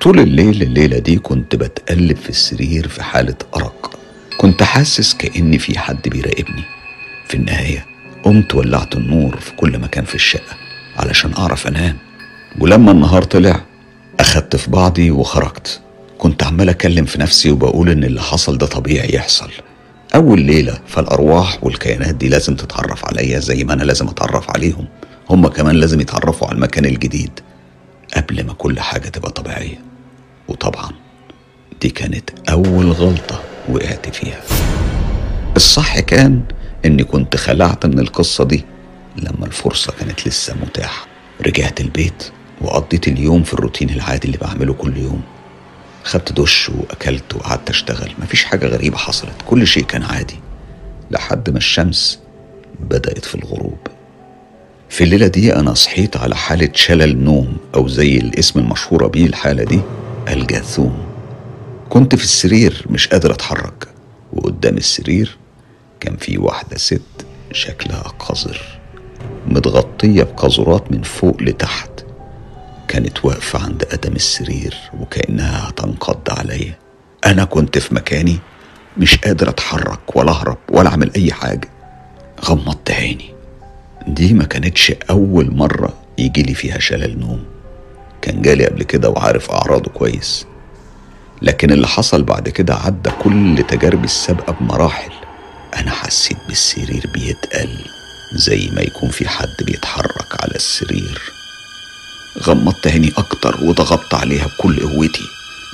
[0.00, 3.98] طول الليل الليلة دي كنت بتقلب في السرير في حالة أرق.
[4.38, 6.62] كنت حاسس كأني في حد بيراقبني.
[7.28, 7.86] في النهاية
[8.24, 10.56] قمت ولعت النور في كل مكان في الشقة
[10.96, 11.96] علشان أعرف أنام.
[12.58, 13.60] ولما النهار طلع
[14.20, 15.80] أخدت في بعضي وخرجت.
[16.18, 19.50] كنت عمال أكلم في نفسي وبقول إن اللي حصل ده طبيعي يحصل.
[20.14, 24.86] أول ليلة فالأرواح والكيانات دي لازم تتعرف عليا زي ما أنا لازم أتعرف عليهم.
[25.32, 27.40] هما كمان لازم يتعرفوا على المكان الجديد
[28.16, 29.80] قبل ما كل حاجة تبقى طبيعية.
[30.48, 30.90] وطبعا
[31.80, 34.40] دي كانت أول غلطة وقعت فيها.
[35.56, 36.42] الصح كان
[36.84, 38.64] إني كنت خلعت من القصة دي
[39.16, 41.06] لما الفرصة كانت لسه متاحة.
[41.46, 45.22] رجعت البيت وقضيت اليوم في الروتين العادي اللي بعمله كل يوم.
[46.04, 48.12] خدت دش وأكلت وقعدت أشتغل.
[48.18, 49.34] مفيش حاجة غريبة حصلت.
[49.46, 50.40] كل شيء كان عادي.
[51.10, 52.20] لحد ما الشمس
[52.80, 53.78] بدأت في الغروب.
[54.92, 59.64] في الليلة دي أنا صحيت على حالة شلل نوم أو زي الاسم المشهورة بيه الحالة
[59.64, 59.80] دي
[60.28, 60.98] الجاثوم
[61.88, 63.88] كنت في السرير مش قادر أتحرك
[64.32, 65.36] وقدام السرير
[66.00, 67.02] كان في واحدة ست
[67.52, 68.60] شكلها قذر
[69.46, 71.90] متغطية بقاذورات من فوق لتحت.
[72.88, 76.78] كانت واقفة عند قدم السرير وكأنها هتنقض عليا.
[77.26, 78.38] أنا كنت في مكاني
[78.98, 81.68] مش قادر أتحرك ولا أهرب ولا أعمل أي حاجة.
[82.44, 83.34] غمضت عيني.
[84.06, 87.44] دي ما كانتش أول مرة يجيلي فيها شلل نوم.
[88.22, 90.46] كان جالي قبل كده وعارف أعراضه كويس.
[91.42, 95.12] لكن اللي حصل بعد كده عدى كل تجاربي السابقة بمراحل.
[95.76, 97.78] أنا حسيت بالسرير بيتقل
[98.34, 101.20] زي ما يكون في حد بيتحرك على السرير.
[102.42, 105.24] غمضت عيني أكتر وضغطت عليها بكل قوتي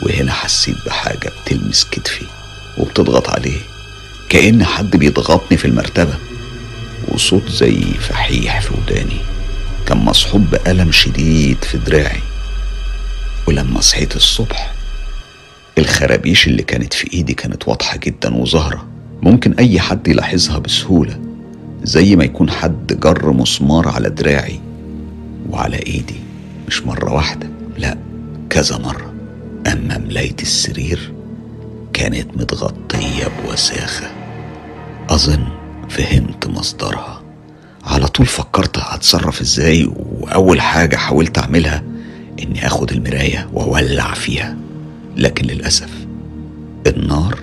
[0.02, 2.24] وهنا حسيت بحاجة بتلمس كتفي
[2.78, 3.60] وبتضغط عليه.
[4.28, 6.27] كأن حد بيضغطني في المرتبة.
[7.14, 9.20] وصوت زي فحيح في وداني.
[9.86, 12.20] كان مصحوب بألم شديد في دراعي.
[13.48, 14.74] ولما صحيت الصبح
[15.78, 18.86] الخرابيش اللي كانت في إيدي كانت واضحة جدا وظاهرة.
[19.22, 21.20] ممكن أي حد يلاحظها بسهولة
[21.82, 24.60] زي ما يكون حد جر مسمار على دراعي
[25.50, 26.20] وعلى إيدي.
[26.68, 27.98] مش مرة واحدة لا
[28.50, 29.14] كذا مرة.
[29.72, 31.12] أما ملاية السرير
[31.92, 34.10] كانت متغطية بوساخة.
[35.10, 35.57] أظن
[35.88, 37.22] فهمت مصدرها.
[37.84, 41.82] على طول فكرت هتصرف إزاي وأول حاجة حاولت أعملها
[42.42, 44.56] إني أخد المراية وأولع فيها.
[45.16, 45.90] لكن للأسف
[46.86, 47.38] النار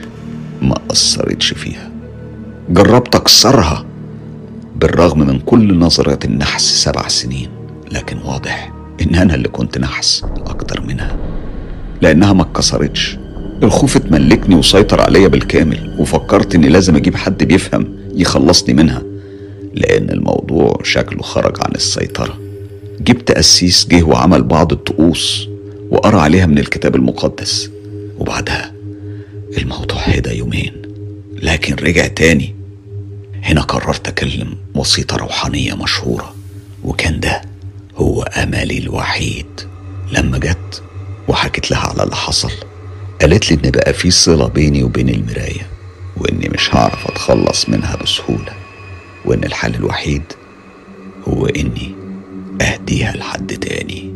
[0.61, 1.91] ما أثرتش فيها.
[2.69, 3.85] جربت أكسرها
[4.75, 7.49] بالرغم من كل نظرات النحس سبع سنين
[7.91, 11.15] لكن واضح إن أنا اللي كنت نحس أكتر منها.
[12.01, 13.17] لأنها ما اتكسرتش.
[13.63, 19.03] الخوف اتملكني وسيطر عليا بالكامل وفكرت إني لازم أجيب حد بيفهم يخلصني منها
[19.73, 22.39] لأن الموضوع شكله خرج عن السيطرة.
[23.01, 25.47] جبت قسيس جه وعمل بعض الطقوس
[25.89, 27.69] وقرأ عليها من الكتاب المقدس.
[28.19, 28.73] وبعدها
[29.57, 30.81] الموضوع هدى يومين
[31.41, 32.55] لكن رجع تاني.
[33.43, 36.35] هنا قررت أكلم وسيطة روحانية مشهورة
[36.83, 37.41] وكان ده
[37.97, 39.45] هو أملي الوحيد.
[40.11, 40.83] لما جت
[41.27, 42.51] وحكت لها على اللي حصل
[43.21, 45.67] قالت لي إن بقى في صلة بيني وبين المراية.
[46.17, 48.53] وإني مش هعرف أتخلص منها بسهولة
[49.25, 50.23] وإن الحل الوحيد
[51.27, 51.95] هو إني
[52.61, 54.15] أهديها لحد تاني.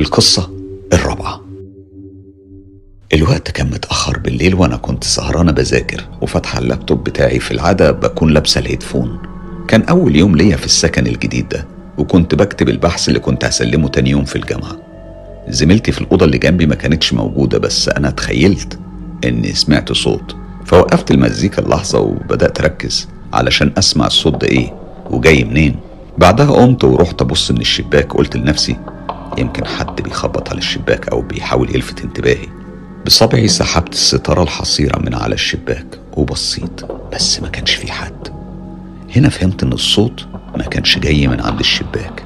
[0.00, 0.50] القصة
[0.92, 1.40] الرابعة.
[3.14, 8.58] الوقت كان متأخر بالليل وأنا كنت سهرانة بذاكر وفاتحة اللابتوب بتاعي في العادة بكون لابسة
[8.58, 9.18] الهيدفون.
[9.68, 11.66] كان أول يوم ليا في السكن الجديد ده
[11.98, 14.85] وكنت بكتب البحث اللي كنت هسلمه تاني يوم في الجامعة.
[15.48, 18.78] زميلتي في الأوضة اللي جنبي ما كانتش موجودة بس أنا تخيلت
[19.24, 20.36] إني سمعت صوت.
[20.64, 24.74] فوقفت المزيكا اللحظة وبدأت أركز علشان أسمع الصوت ده إيه
[25.10, 25.76] وجاي منين.
[26.18, 28.76] بعدها قمت ورحت أبص من الشباك قلت لنفسي
[29.38, 32.46] يمكن حد بيخبط على الشباك أو بيحاول يلفت انتباهي.
[33.06, 36.80] بصبعي سحبت الستارة الحصيرة من على الشباك وبصيت
[37.12, 38.28] بس ما كانش في حد.
[39.16, 42.22] هنا فهمت إن الصوت ما كانش جاي من عند الشباك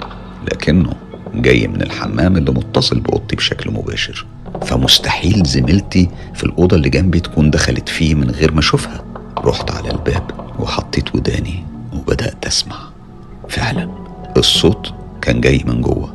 [0.53, 0.93] لكنه
[1.35, 4.27] جاي من الحمام اللي متصل بأوضتي بشكل مباشر.
[4.63, 9.05] فمستحيل زميلتي في الأوضة اللي جنبي تكون دخلت فيه من غير ما أشوفها.
[9.39, 12.77] رحت على الباب وحطيت وداني وبدأت أسمع.
[13.49, 13.91] فعلا
[14.37, 16.15] الصوت كان جاي من جوه.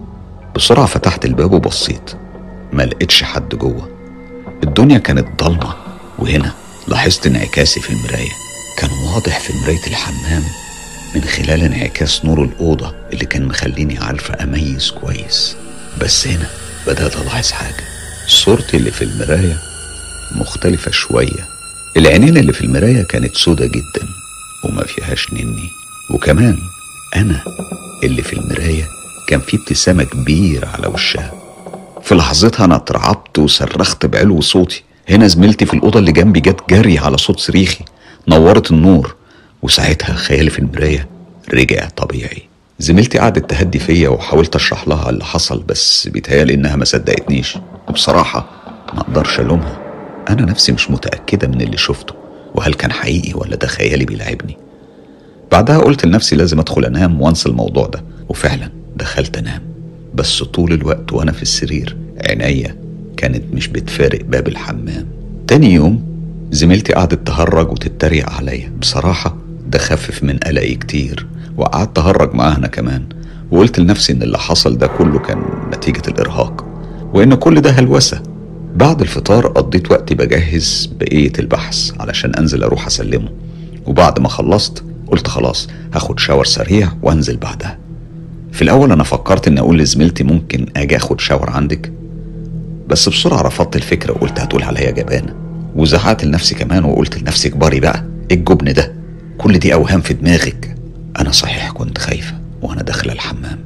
[0.56, 2.12] بسرعة فتحت الباب وبصيت.
[2.74, 3.90] ما لقيتش حد جوه.
[4.64, 5.74] الدنيا كانت ضلمة.
[6.20, 6.52] وهنا
[6.88, 8.32] لاحظت انعكاسي في المراية.
[8.78, 10.44] كان واضح في مراية الحمام
[11.16, 15.56] من خلال انعكاس نور الأوضة اللي كان مخليني عارفة أميز كويس.
[16.02, 16.48] بس هنا
[16.88, 17.84] بدأت ألاحظ حاجة.
[18.28, 19.58] صورتي اللي في المراية
[20.36, 21.46] مختلفة شوية.
[21.98, 24.08] العينين اللي في المراية كانت سودة جدا
[24.64, 25.70] وما فيهاش نني.
[26.10, 26.58] وكمان
[27.16, 27.42] أنا
[28.04, 28.84] اللي في المراية
[29.28, 31.32] كان في ابتسامة كبيرة على وشها.
[32.04, 34.84] في لحظتها أنا اترعبت وصرخت بعلو صوتي.
[35.10, 37.86] هنا زميلتي في الأوضة اللي جنبي جت جري على صوت صريخي.
[38.28, 39.16] نورت النور.
[39.66, 41.08] وساعتها خيالي في المراية
[41.54, 42.42] رجع طبيعي.
[42.80, 47.58] زميلتي قعدت تهدي فيا وحاولت أشرح لها اللي حصل بس بيتهيألي إنها ما صدقتنيش.
[47.90, 48.50] وبصراحة
[48.94, 49.78] ما أقدرش ألومها.
[50.30, 52.14] أنا نفسي مش متأكدة من اللي شفته
[52.56, 54.58] وهل كان حقيقي ولا ده خيالي بيلعبني.
[55.52, 58.04] بعدها قلت لنفسي لازم أدخل أنام وأنسى الموضوع ده.
[58.30, 59.62] وفعلا دخلت أنام.
[60.16, 62.76] بس طول الوقت وأنا في السرير عينيا
[63.18, 65.08] كانت مش بتفارق باب الحمام.
[65.48, 66.16] تاني يوم
[66.52, 68.72] زميلتي قعدت تهرج وتتريق عليا.
[68.80, 73.04] بصراحة ده خفف من قلقي كتير وقعدت أهرج معاها أنا كمان
[73.52, 76.66] وقلت لنفسي إن اللي حصل ده كله كان نتيجة الإرهاق
[77.14, 78.22] وإن كل ده هلوسة.
[78.76, 83.30] بعد الفطار قضيت وقتي بجهز بقية البحث علشان أنزل أروح أسلمه
[83.86, 87.78] وبعد ما خلصت قلت خلاص هاخد شاور سريع وأنزل بعدها.
[88.52, 91.92] في الأول أنا فكرت إني أقول لزميلتي ممكن أجي أخد شاور عندك
[92.88, 95.34] بس بسرعة رفضت الفكرة وقلت هتقول عليا جبانة
[95.76, 98.94] وزعقت لنفسي كمان وقلت لنفسي كباري بقى إيه الجبن ده؟
[99.38, 100.76] كل دي أوهام في دماغك.
[101.20, 103.60] أنا صحيح كنت خايفة وأنا داخلة الحمام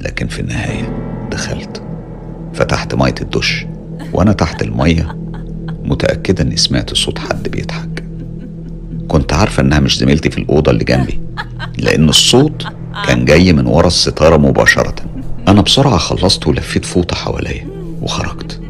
[0.00, 0.92] لكن في النهاية
[1.30, 1.82] دخلت.
[2.54, 3.66] فتحت مية الدش
[4.12, 5.16] وأنا تحت المية
[5.84, 8.04] متأكدة إني سمعت صوت حد بيضحك.
[9.08, 11.20] كنت عارفة إنها مش زميلتي في الأوضة اللي جنبي
[11.78, 12.66] لأن الصوت
[13.06, 14.94] كان جاي من ورا الستارة مباشرة.
[15.48, 17.66] أنا بسرعة خلصت ولفيت فوطة حواليا
[18.02, 18.60] وخرجت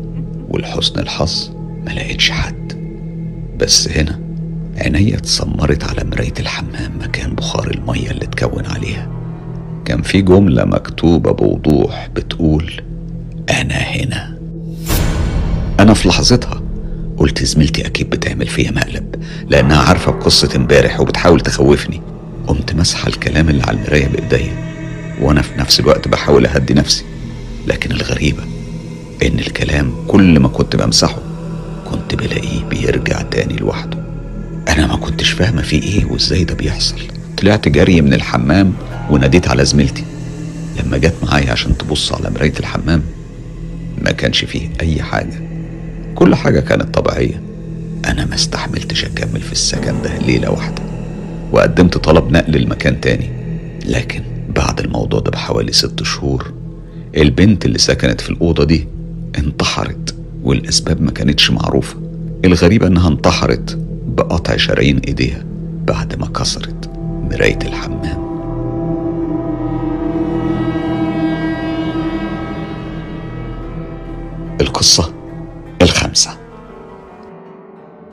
[0.48, 1.50] ولحسن الحظ
[1.86, 2.72] ما لقيتش حد.
[3.58, 4.20] بس هنا
[4.78, 9.08] عينيا اتسمرت على مراية الحمام مكان بخار المية اللي اتكون عليها.
[9.84, 12.72] كان في جملة مكتوبة بوضوح بتقول
[13.50, 14.38] أنا هنا.
[15.80, 16.62] أنا في لحظتها
[17.16, 19.14] قلت زميلتي أكيد بتعمل فيا مقلب
[19.50, 22.00] لأنها عارفة بقصة امبارح وبتحاول تخوفني.
[22.46, 24.52] قمت مسحة الكلام اللي على المراية بإيديا
[25.20, 27.04] وأنا في نفس الوقت بحاول أهدي نفسي.
[27.66, 28.42] لكن الغريبة
[29.22, 31.18] إن الكلام كل ما كنت بمسحه
[31.90, 34.05] كنت بلاقيه بيرجع تاني لوحده.
[34.76, 36.96] أنا ما كنتش فاهمة فيه إيه وإزاي ده بيحصل.
[37.36, 38.72] طلعت جري من الحمام
[39.10, 40.04] وناديت على زميلتي.
[40.84, 43.02] لما جت معايا عشان تبص على مراية الحمام
[44.02, 45.40] ما كانش فيه أي حاجة.
[46.14, 47.40] كل حاجة كانت طبيعية.
[48.04, 50.82] أنا ما استحملتش أكمل في السكن ده ليلة واحدة
[51.52, 53.30] وقدمت طلب نقل لمكان تاني.
[53.86, 54.22] لكن
[54.56, 56.52] بعد الموضوع ده بحوالي ست شهور
[57.16, 58.88] البنت اللي سكنت في الأوضة دي
[59.38, 61.96] انتحرت والأسباب ما كانتش معروفة.
[62.44, 63.78] الغريبة إنها انتحرت
[64.16, 65.44] بقطع شرايين إيديها
[65.86, 66.90] بعد ما كسرت
[67.30, 68.26] مراية الحمام.
[74.60, 75.14] القصة
[75.82, 76.38] الخامسة.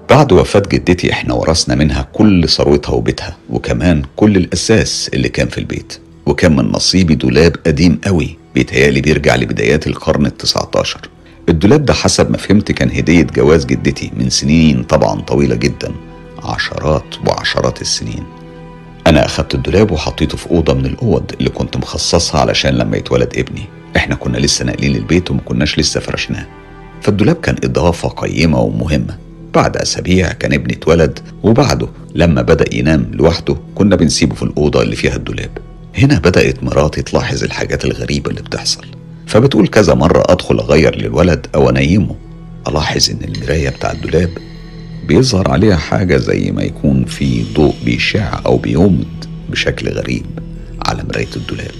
[0.09, 5.57] بعد وفاة جدتي إحنا ورثنا منها كل ثروتها وبيتها وكمان كل الأساس اللي كان في
[5.57, 5.99] البيت.
[6.25, 11.09] وكان من نصيبي دولاب قديم قوي بيتهيألي بيرجع لبدايات القرن التسعة عشر
[11.49, 15.91] الدولاب ده حسب ما فهمت كان هدية جواز جدتي من سنين طبعا طويلة جدا
[16.43, 18.23] عشرات وعشرات السنين.
[19.08, 23.65] أنا أخدت الدولاب وحطيته في أوضة من الأوض اللي كنت مخصصها علشان لما يتولد ابني.
[23.95, 26.47] إحنا كنا لسه ناقلين البيت وما كناش لسه فرشناه.
[27.01, 29.17] فالدولاب كان إضافة قيمة ومهمة.
[29.53, 34.95] بعد أسابيع كان ابني اتولد وبعده لما بدأ ينام لوحده كنا بنسيبه في الأوضة اللي
[34.95, 35.58] فيها الدولاب.
[35.95, 38.86] هنا بدأت مراتي تلاحظ الحاجات الغريبة اللي بتحصل.
[39.34, 42.15] فبتقول كذا مرة أدخل أغير للولد أو أنيمه.
[42.67, 44.30] ألاحظ إن المراية بتاع الدولاب
[45.08, 49.06] بيظهر عليها حاجة زي ما يكون في ضوء بيشع أو بيومض
[49.50, 50.26] بشكل غريب
[50.86, 51.72] على مراية الدولاب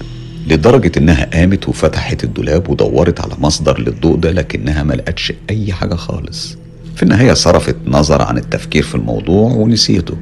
[0.48, 5.94] لدرجة إنها قامت وفتحت الدولاب ودورت على مصدر للضوء ده لكنها ما لقتش أي حاجة
[5.94, 6.56] خالص.
[6.96, 10.16] في النهاية صرفت نظر عن التفكير في الموضوع ونسيته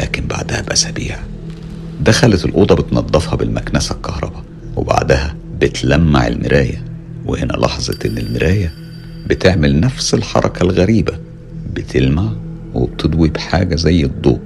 [0.00, 1.16] لكن بعدها بأسابيع
[2.00, 4.42] دخلت الأوضة بتنظفها بالمكنسة الكهرباء
[4.76, 6.84] وبعدها بتلمع المراية
[7.24, 8.72] وهنا لاحظت إن المراية
[9.26, 11.18] بتعمل نفس الحركة الغريبة
[11.74, 12.32] بتلمع
[12.74, 14.40] وبتضوي بحاجة زي الضوء.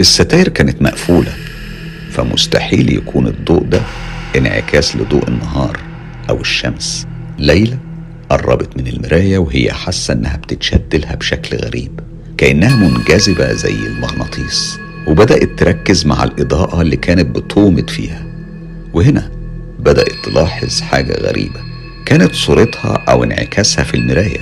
[0.00, 1.32] الستاير كانت مقفولة
[2.10, 3.80] فمستحيل يكون الضوء ده
[4.36, 5.80] انعكاس لضوء النهار
[6.30, 7.06] أو الشمس.
[7.38, 7.78] ليلى
[8.30, 12.00] قربت من المراية وهي حاسة إنها بتتشد لها بشكل غريب
[12.38, 18.26] كأنها منجذبة زي المغناطيس وبدأت تركز مع الإضاءة اللي كانت بتومض فيها.
[18.94, 19.30] وهنا
[19.78, 21.60] بدأت تلاحظ حاجة غريبة.
[22.06, 24.40] كانت صورتها أو انعكاسها في المراية.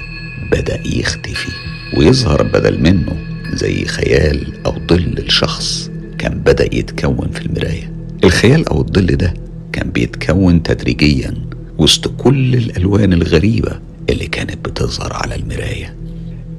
[0.52, 1.48] بدأ يختفي
[1.96, 3.16] ويظهر بدل منه
[3.52, 7.92] زي خيال أو ظل الشخص كان بدأ يتكون في المراية.
[8.24, 9.34] الخيال أو الظل ده
[9.72, 11.34] كان بيتكون تدريجيا
[11.78, 15.94] وسط كل الألوان الغريبة اللي كانت بتظهر على المراية.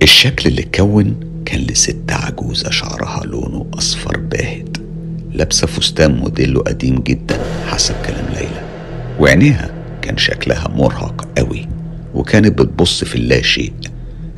[0.04, 4.78] الشكل اللي اتكون كان لست عجوزة شعرها لونه أصفر باهت
[5.34, 8.67] لابسة فستان موديله قديم جدا حسب كلام ليلى.
[9.20, 11.68] وعينيها كان شكلها مرهق قوي
[12.14, 13.74] وكانت بتبص في اللاشيء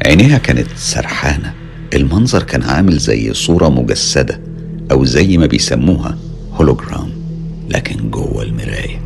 [0.06, 1.54] عينيها كانت سرحانة.
[1.94, 4.39] المنظر كان عامل زي صورة مجسدة
[4.92, 6.18] أو زي ما بيسموها
[6.54, 7.10] هولوجرام
[7.70, 9.02] لكن جوه المراية.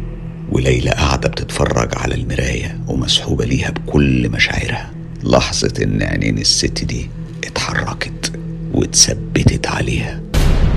[0.52, 4.92] وليلى قاعدة بتتفرج على المراية ومسحوبة ليها بكل مشاعرها.
[5.24, 7.10] لاحظت إن عينين الست دي
[7.44, 8.32] اتحركت
[8.74, 10.22] واتثبتت عليها.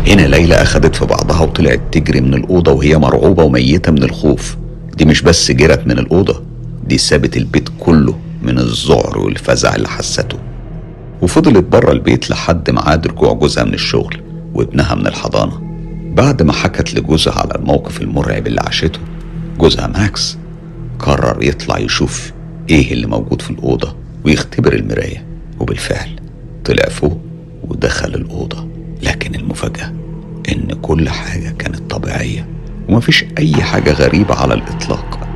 [0.06, 4.56] هنا ليلى أخدت في بعضها وطلعت تجري من الأوضة وهي مرعوبة وميتة من الخوف.
[4.96, 6.42] دي مش بس جرت من الأوضة
[6.86, 10.38] دي سابت البيت كله من الذعر والفزع اللي حسته
[11.22, 14.20] وفضلت بره البيت لحد ميعاد رجوع جوزها من الشغل
[14.54, 15.60] وابنها من الحضانة.
[16.14, 19.00] بعد ما حكت لجوزها على الموقف المرعب اللي عاشته
[19.58, 20.38] جوزها ماكس
[20.98, 22.32] قرر يطلع يشوف
[22.70, 25.26] إيه اللي موجود في الأوضة ويختبر المراية.
[25.60, 26.20] وبالفعل
[26.64, 27.20] طلع فوق
[27.68, 28.68] ودخل الأوضة.
[29.02, 29.92] لكن المفاجأة
[30.52, 32.46] إن كل حاجة كانت طبيعية.
[32.88, 35.28] ومفيش أي حاجة غريبة على الإطلاق.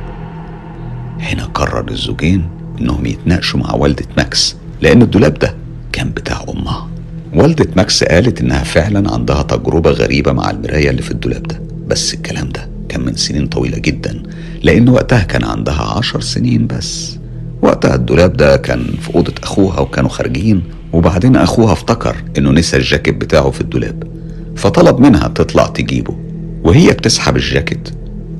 [1.19, 2.47] هنا قرر الزوجين
[2.81, 5.55] إنهم يتناقشوا مع والدة ماكس لأن الدولاب ده
[5.91, 6.87] كان بتاع أمها.
[7.33, 11.61] والدة ماكس قالت إنها فعلا عندها تجربة غريبة مع المراية اللي في الدولاب ده.
[11.87, 14.23] بس الكلام ده كان من سنين طويلة جدا
[14.63, 17.17] لأن وقتها كان عندها عشر سنين بس.
[17.61, 23.15] وقتها الدولاب ده كان في أوضة أخوها وكانوا خارجين وبعدين أخوها افتكر إنه نسى الجاكيت
[23.15, 24.03] بتاعه في الدولاب
[24.55, 26.15] فطلب منها تطلع تجيبه.
[26.63, 27.89] وهي بتسحب الجاكيت.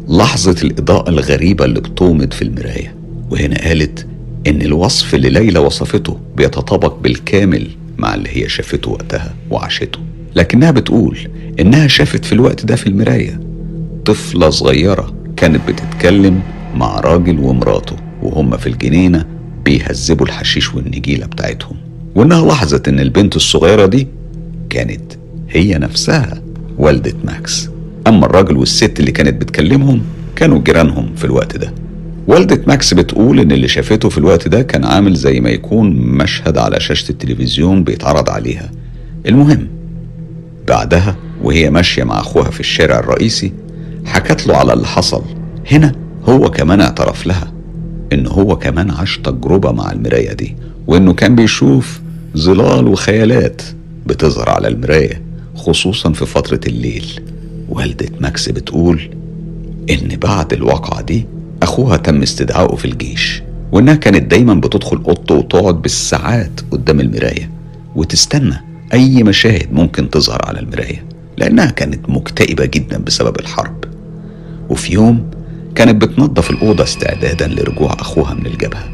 [0.07, 2.95] لاحظت الإضاءة الغريبة اللي بتومض في المراية
[3.31, 4.07] وهنا قالت
[4.47, 7.67] إن الوصف اللي ليلى وصفته بيتطابق بالكامل
[7.97, 9.99] مع اللي هي شافته وقتها وعاشته.
[10.35, 11.17] لكنها بتقول
[11.59, 13.39] إنها شافت في الوقت ده في المراية.
[14.05, 16.41] طفلة صغيرة كانت بتتكلم
[16.75, 19.25] مع راجل ومراته وهم في الجنينة
[19.65, 21.77] بيهذبوا الحشيش والنجيلة بتاعتهم.
[22.15, 24.07] وإنها لاحظت إن البنت الصغيرة دي
[24.69, 25.13] كانت
[25.49, 26.41] هي نفسها
[26.77, 27.70] والدة ماكس.
[28.07, 30.01] أما الراجل والست اللي كانت بتكلمهم
[30.35, 31.73] كانوا جيرانهم في الوقت ده.
[32.27, 36.57] والدة ماكس بتقول إن اللي شافته في الوقت ده كان عامل زي ما يكون مشهد
[36.57, 38.71] على شاشة التلفزيون بيتعرض عليها.
[39.27, 39.67] المهم
[40.67, 43.51] بعدها وهي ماشية مع أخوها في الشارع الرئيسي
[44.05, 45.21] حكت له على اللي حصل.
[45.71, 45.91] هنا
[46.25, 47.51] هو كمان اعترف لها
[48.13, 50.55] إن هو كمان عاش تجربة مع المراية دي
[50.87, 52.01] وإنه كان بيشوف
[52.37, 53.61] ظلال وخيالات
[54.05, 55.21] بتظهر على المراية
[55.55, 57.19] خصوصا في فترة الليل.
[57.71, 59.09] والدة ماكس بتقول
[59.89, 61.25] إن بعد الواقعة دي
[61.63, 67.49] أخوها تم استدعائه في الجيش وإنها كانت دايما بتدخل أوضته وتقعد بالساعات قدام المراية
[67.95, 68.55] وتستنى
[68.93, 71.05] أي مشاهد ممكن تظهر على المراية
[71.37, 73.85] لأنها كانت مكتئبة جدا بسبب الحرب.
[74.69, 75.29] وفي يوم
[75.75, 78.89] كانت بتنظف الأوضة استعدادا لرجوع أخوها من الجبهة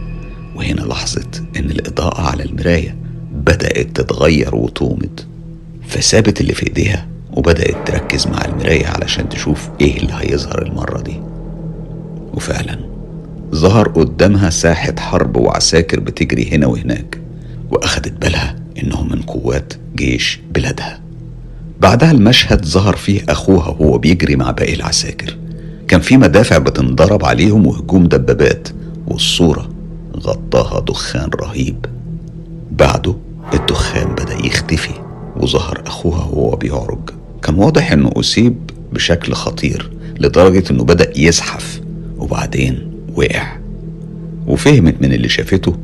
[0.55, 2.95] وهنا لاحظت إن الإضاءة على المراية
[3.33, 5.19] بدأت تتغير وتومض
[5.87, 7.07] فسابت اللي في إيديها
[7.37, 11.21] وبدأت تركز مع المراية علشان تشوف إيه اللي هيظهر المرة دي.
[12.33, 12.79] وفعلا
[13.55, 17.17] ظهر قدامها ساحة حرب وعساكر بتجري هنا وهناك
[17.71, 20.99] وأخدت بالها إنهم من قوات جيش بلادها.
[21.79, 25.37] بعدها المشهد ظهر فيه أخوها وهو بيجري مع باقي العساكر.
[25.87, 28.67] كان في مدافع بتنضرب عليهم وهجوم دبابات
[29.07, 29.69] والصورة
[30.17, 31.85] غطاها دخان رهيب.
[32.71, 33.15] بعده
[33.53, 34.93] الدخان بدأ يختفي
[35.37, 37.16] وظهر أخوها وهو بيعرج.
[37.47, 38.55] كان واضح إنه أصيب
[38.93, 41.81] بشكل خطير لدرجة إنه بدأ يزحف
[42.17, 43.57] وبعدين وقع.
[44.47, 45.75] وفهمت من اللي شافته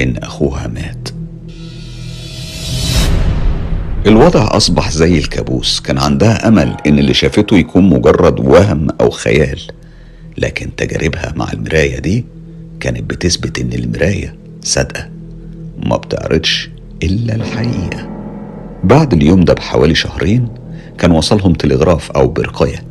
[0.00, 1.08] إن أخوها مات.
[4.06, 9.60] الوضع أصبح زي الكابوس كان عندها أمل إن اللي شافته يكون مجرد وهم أو خيال.
[10.38, 12.24] لكن تجاربها مع المراية دي
[12.80, 15.08] كانت بتثبت إن المراية صادقة
[15.86, 16.70] ما بتعرضش
[17.02, 18.10] إلا الحقيقة.
[18.84, 20.59] بعد اليوم ده بحوالي شهرين
[21.00, 22.84] كان وصلهم تلغراف أو برقية.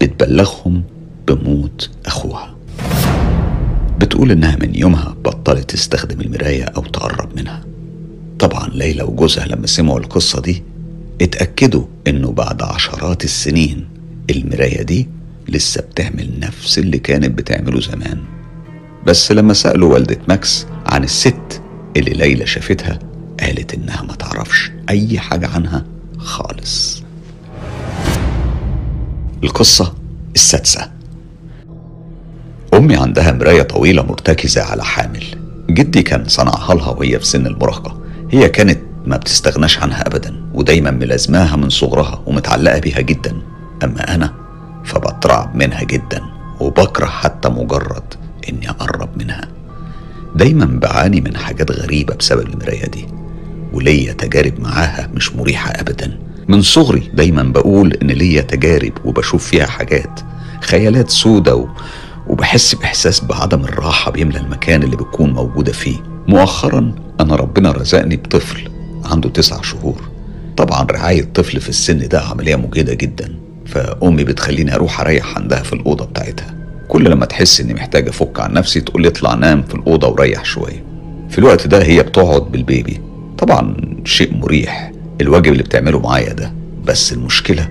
[0.00, 0.82] بتبلغهم
[1.28, 2.54] بموت أخوها.
[3.98, 7.64] بتقول إنها من يومها بطلت تستخدم المراية أو تقرب منها.
[8.38, 10.62] طبعا ليلى وجوزها لما سمعوا القصة دي
[11.22, 13.88] اتأكدوا إنه بعد عشرات السنين
[14.30, 15.08] المراية دي
[15.48, 18.18] لسه بتعمل نفس اللي كانت بتعمله زمان.
[19.06, 21.62] بس لما سألوا والدة ماكس عن الست
[21.96, 22.98] اللي ليلى شافتها
[23.40, 25.84] قالت إنها ما تعرفش أي حاجة عنها
[26.18, 26.93] خالص.
[29.44, 29.94] القصة
[30.34, 30.90] السادسة.
[32.74, 35.24] أمي عندها مراية طويلة مرتكزة على حامل.
[35.70, 38.00] جدي كان صنعها لها وهي في سن المراهقة.
[38.30, 43.36] هي كانت ما بتستغناش عنها أبدا ودايما ملازماها من صغرها ومتعلقة بيها جدا.
[43.84, 44.34] أما أنا
[44.84, 46.22] فبترعب منها جدا
[46.60, 48.14] وبكره حتى مجرد
[48.48, 49.48] إني أقرب منها.
[50.36, 53.06] دايما بعاني من حاجات غريبة بسبب المراية دي
[53.72, 56.18] وليا تجارب معاها مش مريحة أبدا.
[56.48, 60.20] من صغري دايما بقول إن ليا تجارب وبشوف فيها حاجات
[60.60, 61.66] خيالات سودة.
[62.26, 65.96] وبحس بإحساس بعدم الراحة بيملى المكان اللي بتكون موجودة فيه.
[66.28, 68.68] مؤخرا أنا ربنا رزقني بطفل
[69.04, 70.02] عنده تسع شهور.
[70.56, 75.72] طبعا رعاية طفل في السن ده عملية مجهدة جدا فأمي بتخليني أروح أريح عندها في
[75.72, 76.54] الأوضة بتاعتها.
[76.88, 80.44] كل لما تحس إني محتاج أفك عن نفسي تقول لي اطلع نام في الأوضة وريح
[80.44, 80.84] شوية.
[81.30, 83.00] في الوقت ده هي بتقعد بالبيبي.
[83.38, 84.92] طبعا شيء مريح.
[85.20, 86.52] الواجب اللي بتعمله معايا ده
[86.84, 87.62] بس المشكلة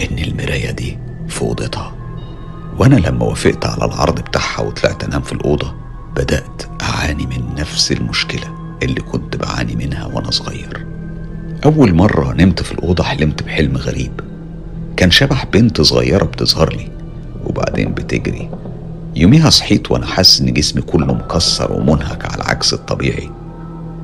[0.00, 1.92] إن المراية دي في أوضتها
[2.78, 5.74] وأنا لما وافقت على العرض بتاعها وطلعت أنام في الأوضة
[6.16, 10.86] بدأت أعاني من نفس المشكلة اللي كنت بعاني منها وأنا صغير.
[11.64, 14.20] أول مرة نمت في الأوضة حلمت بحلم غريب.
[14.96, 16.88] كان شبح بنت صغيرة بتظهر لي
[17.44, 18.50] وبعدين بتجري.
[19.16, 23.30] يوميها صحيت وأنا حاسس إن جسمي كله مكسر ومنهك على عكس الطبيعي.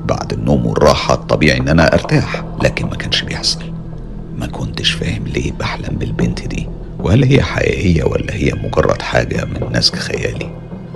[0.05, 3.73] بعد النوم والراحة الطبيعي إن أنا أرتاح لكن ما كانش بيحصل.
[4.37, 6.67] ما كنتش فاهم ليه بحلم بالبنت دي.
[6.99, 10.49] وهل هي حقيقية ولا هي مجرد حاجة من نسج خيالي؟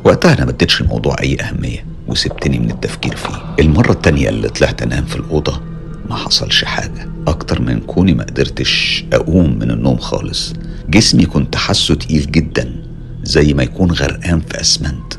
[0.03, 3.55] وقتها أنا ما اديتش الموضوع أي أهمية وسبتني من التفكير فيه.
[3.59, 5.61] المرة التانية اللي طلعت أنام في الأوضة
[6.09, 7.09] ما حصلش حاجة.
[7.27, 10.53] أكتر من كوني ما قدرتش أقوم من النوم خالص.
[10.89, 12.75] جسمي كنت حاسه تقيل جدا
[13.23, 15.13] زي ما يكون غرقان في أسمنت.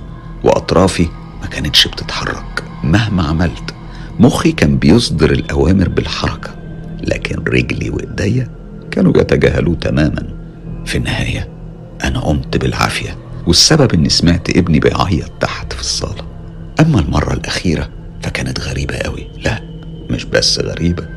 [0.45, 1.07] وأطرافي
[1.43, 2.65] ما كانتش بتتحرك.
[2.85, 3.75] مهما عملت
[4.21, 6.51] مخي كان بيصدر الأوامر بالحركة
[7.03, 8.49] لكن رجلي وإيديا
[8.91, 10.29] كانوا يتجاهلوه تماما.
[10.87, 11.49] في النهاية
[12.05, 13.17] أنا قمت بالعافية
[13.47, 16.25] والسبب إني سمعت ابني بيعيط تحت في الصالة.
[16.81, 17.89] أما المرة الأخيرة
[18.23, 19.27] فكانت غريبة أوي.
[19.45, 19.63] لا
[20.11, 21.09] مش بس غريبة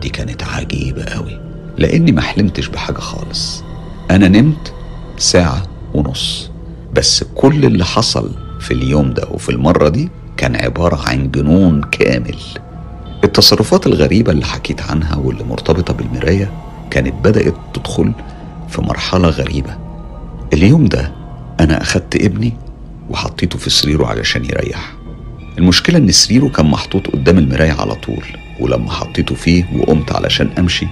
[0.00, 1.40] دي كانت عجيبة أوي.
[1.78, 3.62] لأني ما حلمتش بحاجة خالص.
[4.10, 4.72] أنا نمت
[5.18, 5.62] ساعة
[5.94, 6.50] ونص
[6.94, 8.30] بس كل اللي حصل
[8.60, 12.36] في اليوم ده وفي المرة دي كان عبارة عن جنون كامل.
[13.24, 16.52] التصرفات الغريبة اللي حكيت عنها واللي مرتبطة بالمراية
[16.90, 18.12] كانت بدأت تدخل
[18.68, 19.76] في مرحلة غريبة.
[20.52, 21.12] اليوم ده
[21.60, 22.52] أنا أخدت ابني
[23.10, 24.92] وحطيته في سريره علشان يريح.
[25.58, 28.24] المشكلة إن سريره كان محطوط قدام المراية على طول
[28.60, 30.86] ولما حطيته فيه وقمت علشان أمشي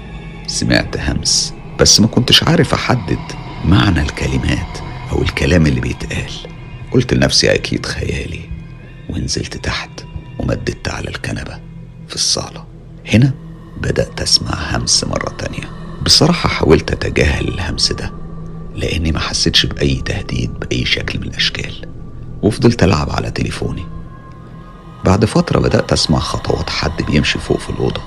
[0.47, 1.55] سمعت همس.
[1.81, 3.19] بس ما كنتش عارف أحدد
[3.65, 4.79] معنى الكلمات
[5.13, 6.33] أو الكلام اللي بيتقال.
[6.93, 8.56] قلت لنفسي أكيد خيالي.
[9.11, 10.05] ونزلت تحت
[10.39, 11.59] ومددت على الكنبة
[12.09, 12.65] في الصالة.
[13.15, 13.33] هنا
[13.83, 15.71] بدأت أسمع همس مرة تانية.
[16.03, 18.13] بصراحة حاولت أتجاهل الهمس ده
[18.75, 21.87] لأني ما حسيتش بأي تهديد بأي شكل من الأشكال.
[22.43, 23.85] وفضلت ألعب على تليفوني.
[25.05, 28.01] بعد فترة بدأت أسمع خطوات حد بيمشي فوق في الأوضة.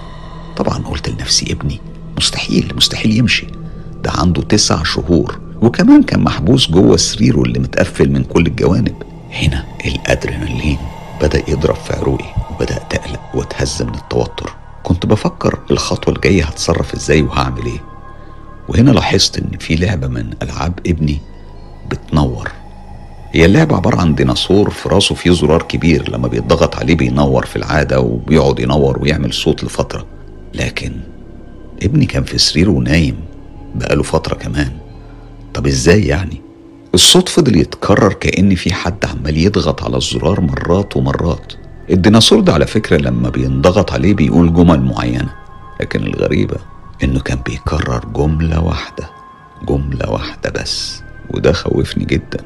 [0.58, 1.82] طبعا قلت لنفسي ابني
[2.18, 3.48] مستحيل مستحيل يمشي.
[4.04, 9.04] ده عنده تسع شهور وكمان كان محبوس جوه سريره اللي متقفل من كل الجوانب.
[9.34, 10.78] هنا الأدرينالين
[11.22, 14.54] بدأ يضرب في عروقي وبدأت أقلق وأتهز من التوتر.
[14.84, 17.84] كنت بفكر الخطوة الجاية هتصرف إزاي وهعمل إيه.
[18.70, 21.20] وهنا لاحظت إن في لعبة من ألعاب ابني
[21.92, 22.52] بتنور.
[23.32, 26.12] هي اللعبة عبارة عن ديناصور في راسه فيه زرار كبير.
[26.12, 30.06] لما بيتضغط عليه بينور في العادة وبيقعد ينور ويعمل صوت لفترة.
[30.54, 30.92] لكن
[31.84, 33.20] ابني كان في سريره ونايم
[33.76, 34.72] بقاله فترة كمان.
[35.54, 36.42] طب إزاي يعني؟
[36.94, 41.54] الصوت فضل يتكرر كأن في حد عمال يضغط على الزرار مرات ومرات.
[41.90, 45.34] الديناصور ده على فكرة لما بينضغط عليه بيقول جمل معينة
[45.82, 46.58] لكن الغريبة
[47.04, 49.10] إنه كان بيكرر جملة واحدة
[49.68, 52.46] جملة واحدة بس وده خوفني جدا.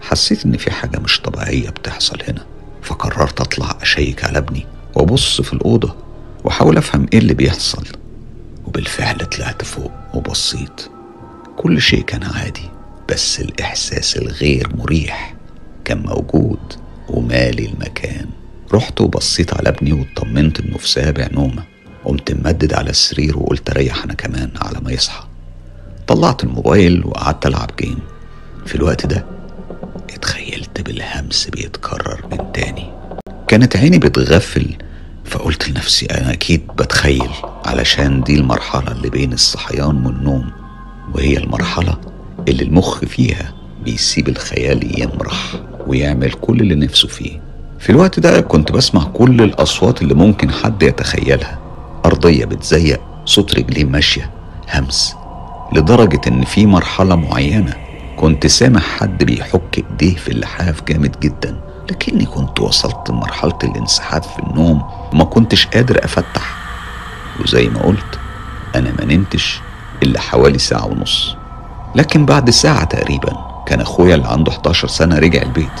[0.00, 2.44] حسيت إن في حاجة مش طبيعية بتحصل هنا
[2.82, 5.94] فقررت أطلع أشيك على ابني وأبص في الأوضة
[6.44, 7.84] وأحاول أفهم إيه اللي بيحصل.
[8.66, 10.80] وبالفعل طلعت فوق وبصيت.
[11.56, 12.70] كل شيء كان عادي.
[13.08, 15.34] بس الإحساس الغير مريح
[15.84, 16.58] كان موجود
[17.08, 18.26] ومالي المكان.
[18.74, 21.62] رحت وبصيت على ابني واطمنت انه في سابع نومة.
[22.04, 25.24] قمت ممدد على السرير وقلت أريح أنا كمان على ما يصحى.
[26.06, 27.98] طلعت الموبايل وقعدت ألعب جيم.
[28.66, 29.26] في الوقت ده
[30.14, 32.90] اتخيلت بالهمس بيتكرر من تاني.
[33.48, 34.76] كانت عيني بتغفل
[35.24, 37.30] فقلت لنفسي أنا أكيد بتخيل
[37.66, 40.50] علشان دي المرحلة اللي بين الصحيان والنوم
[41.14, 41.98] وهي المرحلة
[42.48, 43.52] اللي المخ فيها
[43.84, 45.54] بيسيب الخيال يمرح
[45.86, 47.40] ويعمل كل اللي نفسه فيه.
[47.78, 51.58] في الوقت ده كنت بسمع كل الأصوات اللي ممكن حد يتخيلها.
[52.04, 54.30] أرضية بتزيق صوت رجلين ماشية
[54.74, 55.14] همس.
[55.72, 57.74] لدرجة إن في مرحلة معينة
[58.16, 61.60] كنت سامع حد بيحك إيديه في اللحاف جامد جدا.
[61.90, 64.82] لكني كنت وصلت لمرحلة الانسحاب في النوم
[65.12, 66.56] وما كنتش قادر أفتح.
[67.40, 68.18] وزي ما قلت
[68.74, 69.60] أنا ما نمتش
[70.02, 71.36] إلا حوالي ساعة ونص.
[71.96, 75.80] لكن بعد ساعة تقريبا كان أخويا اللي عنده 11 سنة رجع البيت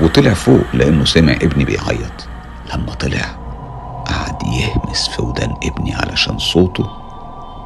[0.00, 2.28] وطلع فوق لأنه سمع ابني بيعيط.
[2.74, 3.36] لما طلع
[4.06, 6.84] قعد يهمس في ودان ابني علشان صوته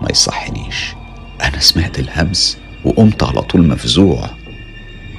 [0.02, 0.94] ما يصحنيش.
[1.42, 4.30] أنا سمعت الهمس وقمت على طول مفزوع.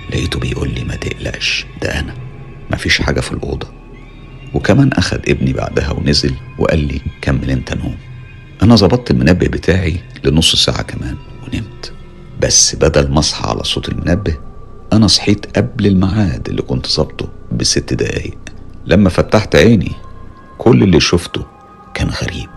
[0.09, 2.13] لقيته بيقول لي ما تقلقش ده أنا.
[2.71, 3.67] مفيش حاجة في الأوضة.
[4.53, 7.95] وكمان أخد ابني بعدها ونزل وقال لي كمل أنت نوم.
[8.63, 11.94] أنا ظبطت المنبه بتاعي لنص ساعة كمان ونمت.
[12.41, 14.35] بس بدل ما أصحى على صوت المنبه
[14.93, 18.37] أنا صحيت قبل الميعاد اللي كنت ظابطه بست دقايق.
[18.85, 19.91] لما فتحت عيني
[20.57, 21.41] كل اللي شفته
[21.93, 22.49] كان غريب.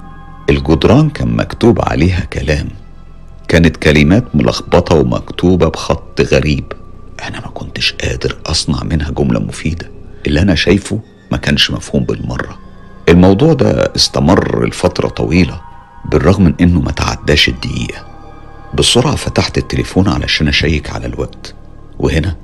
[0.50, 2.68] الجدران كان مكتوب عليها كلام.
[3.48, 6.64] كانت كلمات ملخبطة ومكتوبة بخط غريب.
[7.28, 9.90] أنا ما كنتش قادر أصنع منها جملة مفيدة.
[10.26, 11.00] اللي أنا شايفه
[11.32, 12.58] ما كانش مفهوم بالمرة.
[13.08, 15.60] الموضوع ده استمر لفترة طويلة
[16.04, 18.17] بالرغم من إنه ما تعداش الدقيقة.
[18.74, 21.54] بسرعة فتحت التليفون علشان أشيك على الوقت.
[21.98, 22.36] وهنا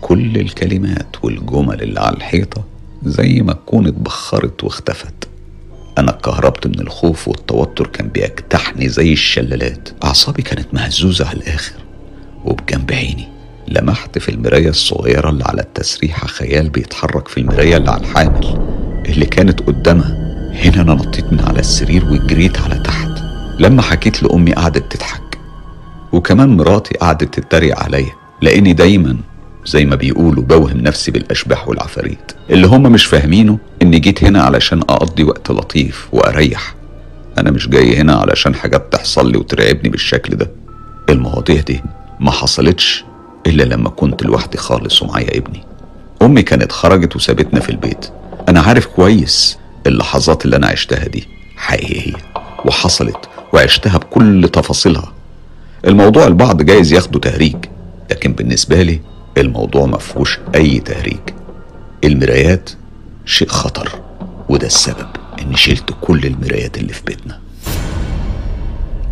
[0.00, 2.64] كل الكلمات والجمل اللي على الحيطة
[3.04, 5.28] زي ما تكون اتبخرت واختفت.
[5.98, 9.88] أنا اتكهربت من الخوف والتوتر كان بيجتحني زي الشلالات.
[10.04, 11.74] أعصابي كانت مهزوزة على الآخر
[12.44, 13.28] وبجنب عيني.
[13.68, 18.46] لمحت في المراية الصغيرة اللي على التسريحة خيال بيتحرك في المراية اللي على الحامل.
[19.08, 23.10] اللي كانت قدامها هنا أنا نطيت من على السرير وجريت على تحت.
[23.58, 25.25] لما حكيت لأمي قعدت تضحك.
[26.12, 29.16] وكمان مراتي قعدت تتريق عليا لأني دايما
[29.66, 32.32] زي ما بيقولوا بوهم نفسي بالأشباح والعفاريت.
[32.50, 36.74] اللي هم مش فاهمينه إني جيت هنا علشان أقضي وقت لطيف وأريح.
[37.38, 40.50] أنا مش جاي هنا علشان حاجات تحصل لي وترعبني بالشكل ده.
[41.10, 41.82] المواضيع دي
[42.20, 43.04] ما حصلتش
[43.46, 45.62] إلا لما كنت لوحدي خالص ومعايا ابني.
[46.22, 48.06] أمي كانت خرجت وسابتنا في البيت.
[48.48, 52.14] أنا عارف كويس اللحظات اللي أنا عشتها دي حقيقية
[52.64, 55.12] وحصلت وعشتها بكل تفاصيلها.
[55.86, 57.56] الموضوع البعض جايز ياخده تهريج
[58.10, 59.00] لكن بالنسبة لي
[59.38, 61.18] الموضوع مفهوش أي تهريج.
[62.04, 62.70] المرايات
[63.24, 64.00] شيء خطر
[64.48, 65.06] وده السبب
[65.42, 67.38] إني شلت كل المرايات اللي في بيتنا.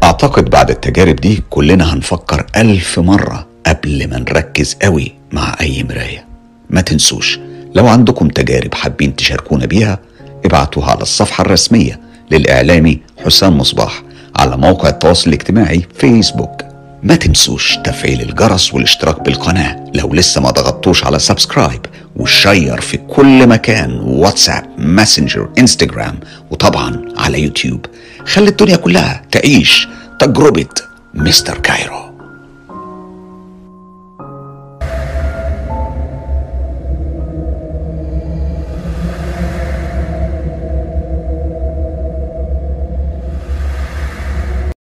[0.03, 6.27] أعتقد بعد التجارب دي كلنا هنفكر ألف مرة قبل ما نركز قوي مع أي مراية.
[6.71, 7.39] ما تنسوش
[7.75, 9.99] لو عندكم تجارب حابين تشاركونا بيها
[10.45, 12.01] ابعتوها على الصفحة الرسمية
[12.31, 14.03] للإعلامي حسام مصباح
[14.37, 16.63] على موقع التواصل الاجتماعي فيسبوك.
[17.03, 19.85] ما تنسوش تفعيل الجرس والاشتراك بالقناة.
[19.95, 21.87] لو لسه ما ضغطتوش على subscribe
[22.17, 26.21] و share في كل مكان واتساب ماسنجر انستجرام
[26.51, 27.87] وطبعا على يوتيوب.
[28.27, 29.89] خلي الدنيا كلها تعيش
[30.21, 30.67] تجربة
[31.15, 31.59] Mr.
[31.59, 32.14] Cairo.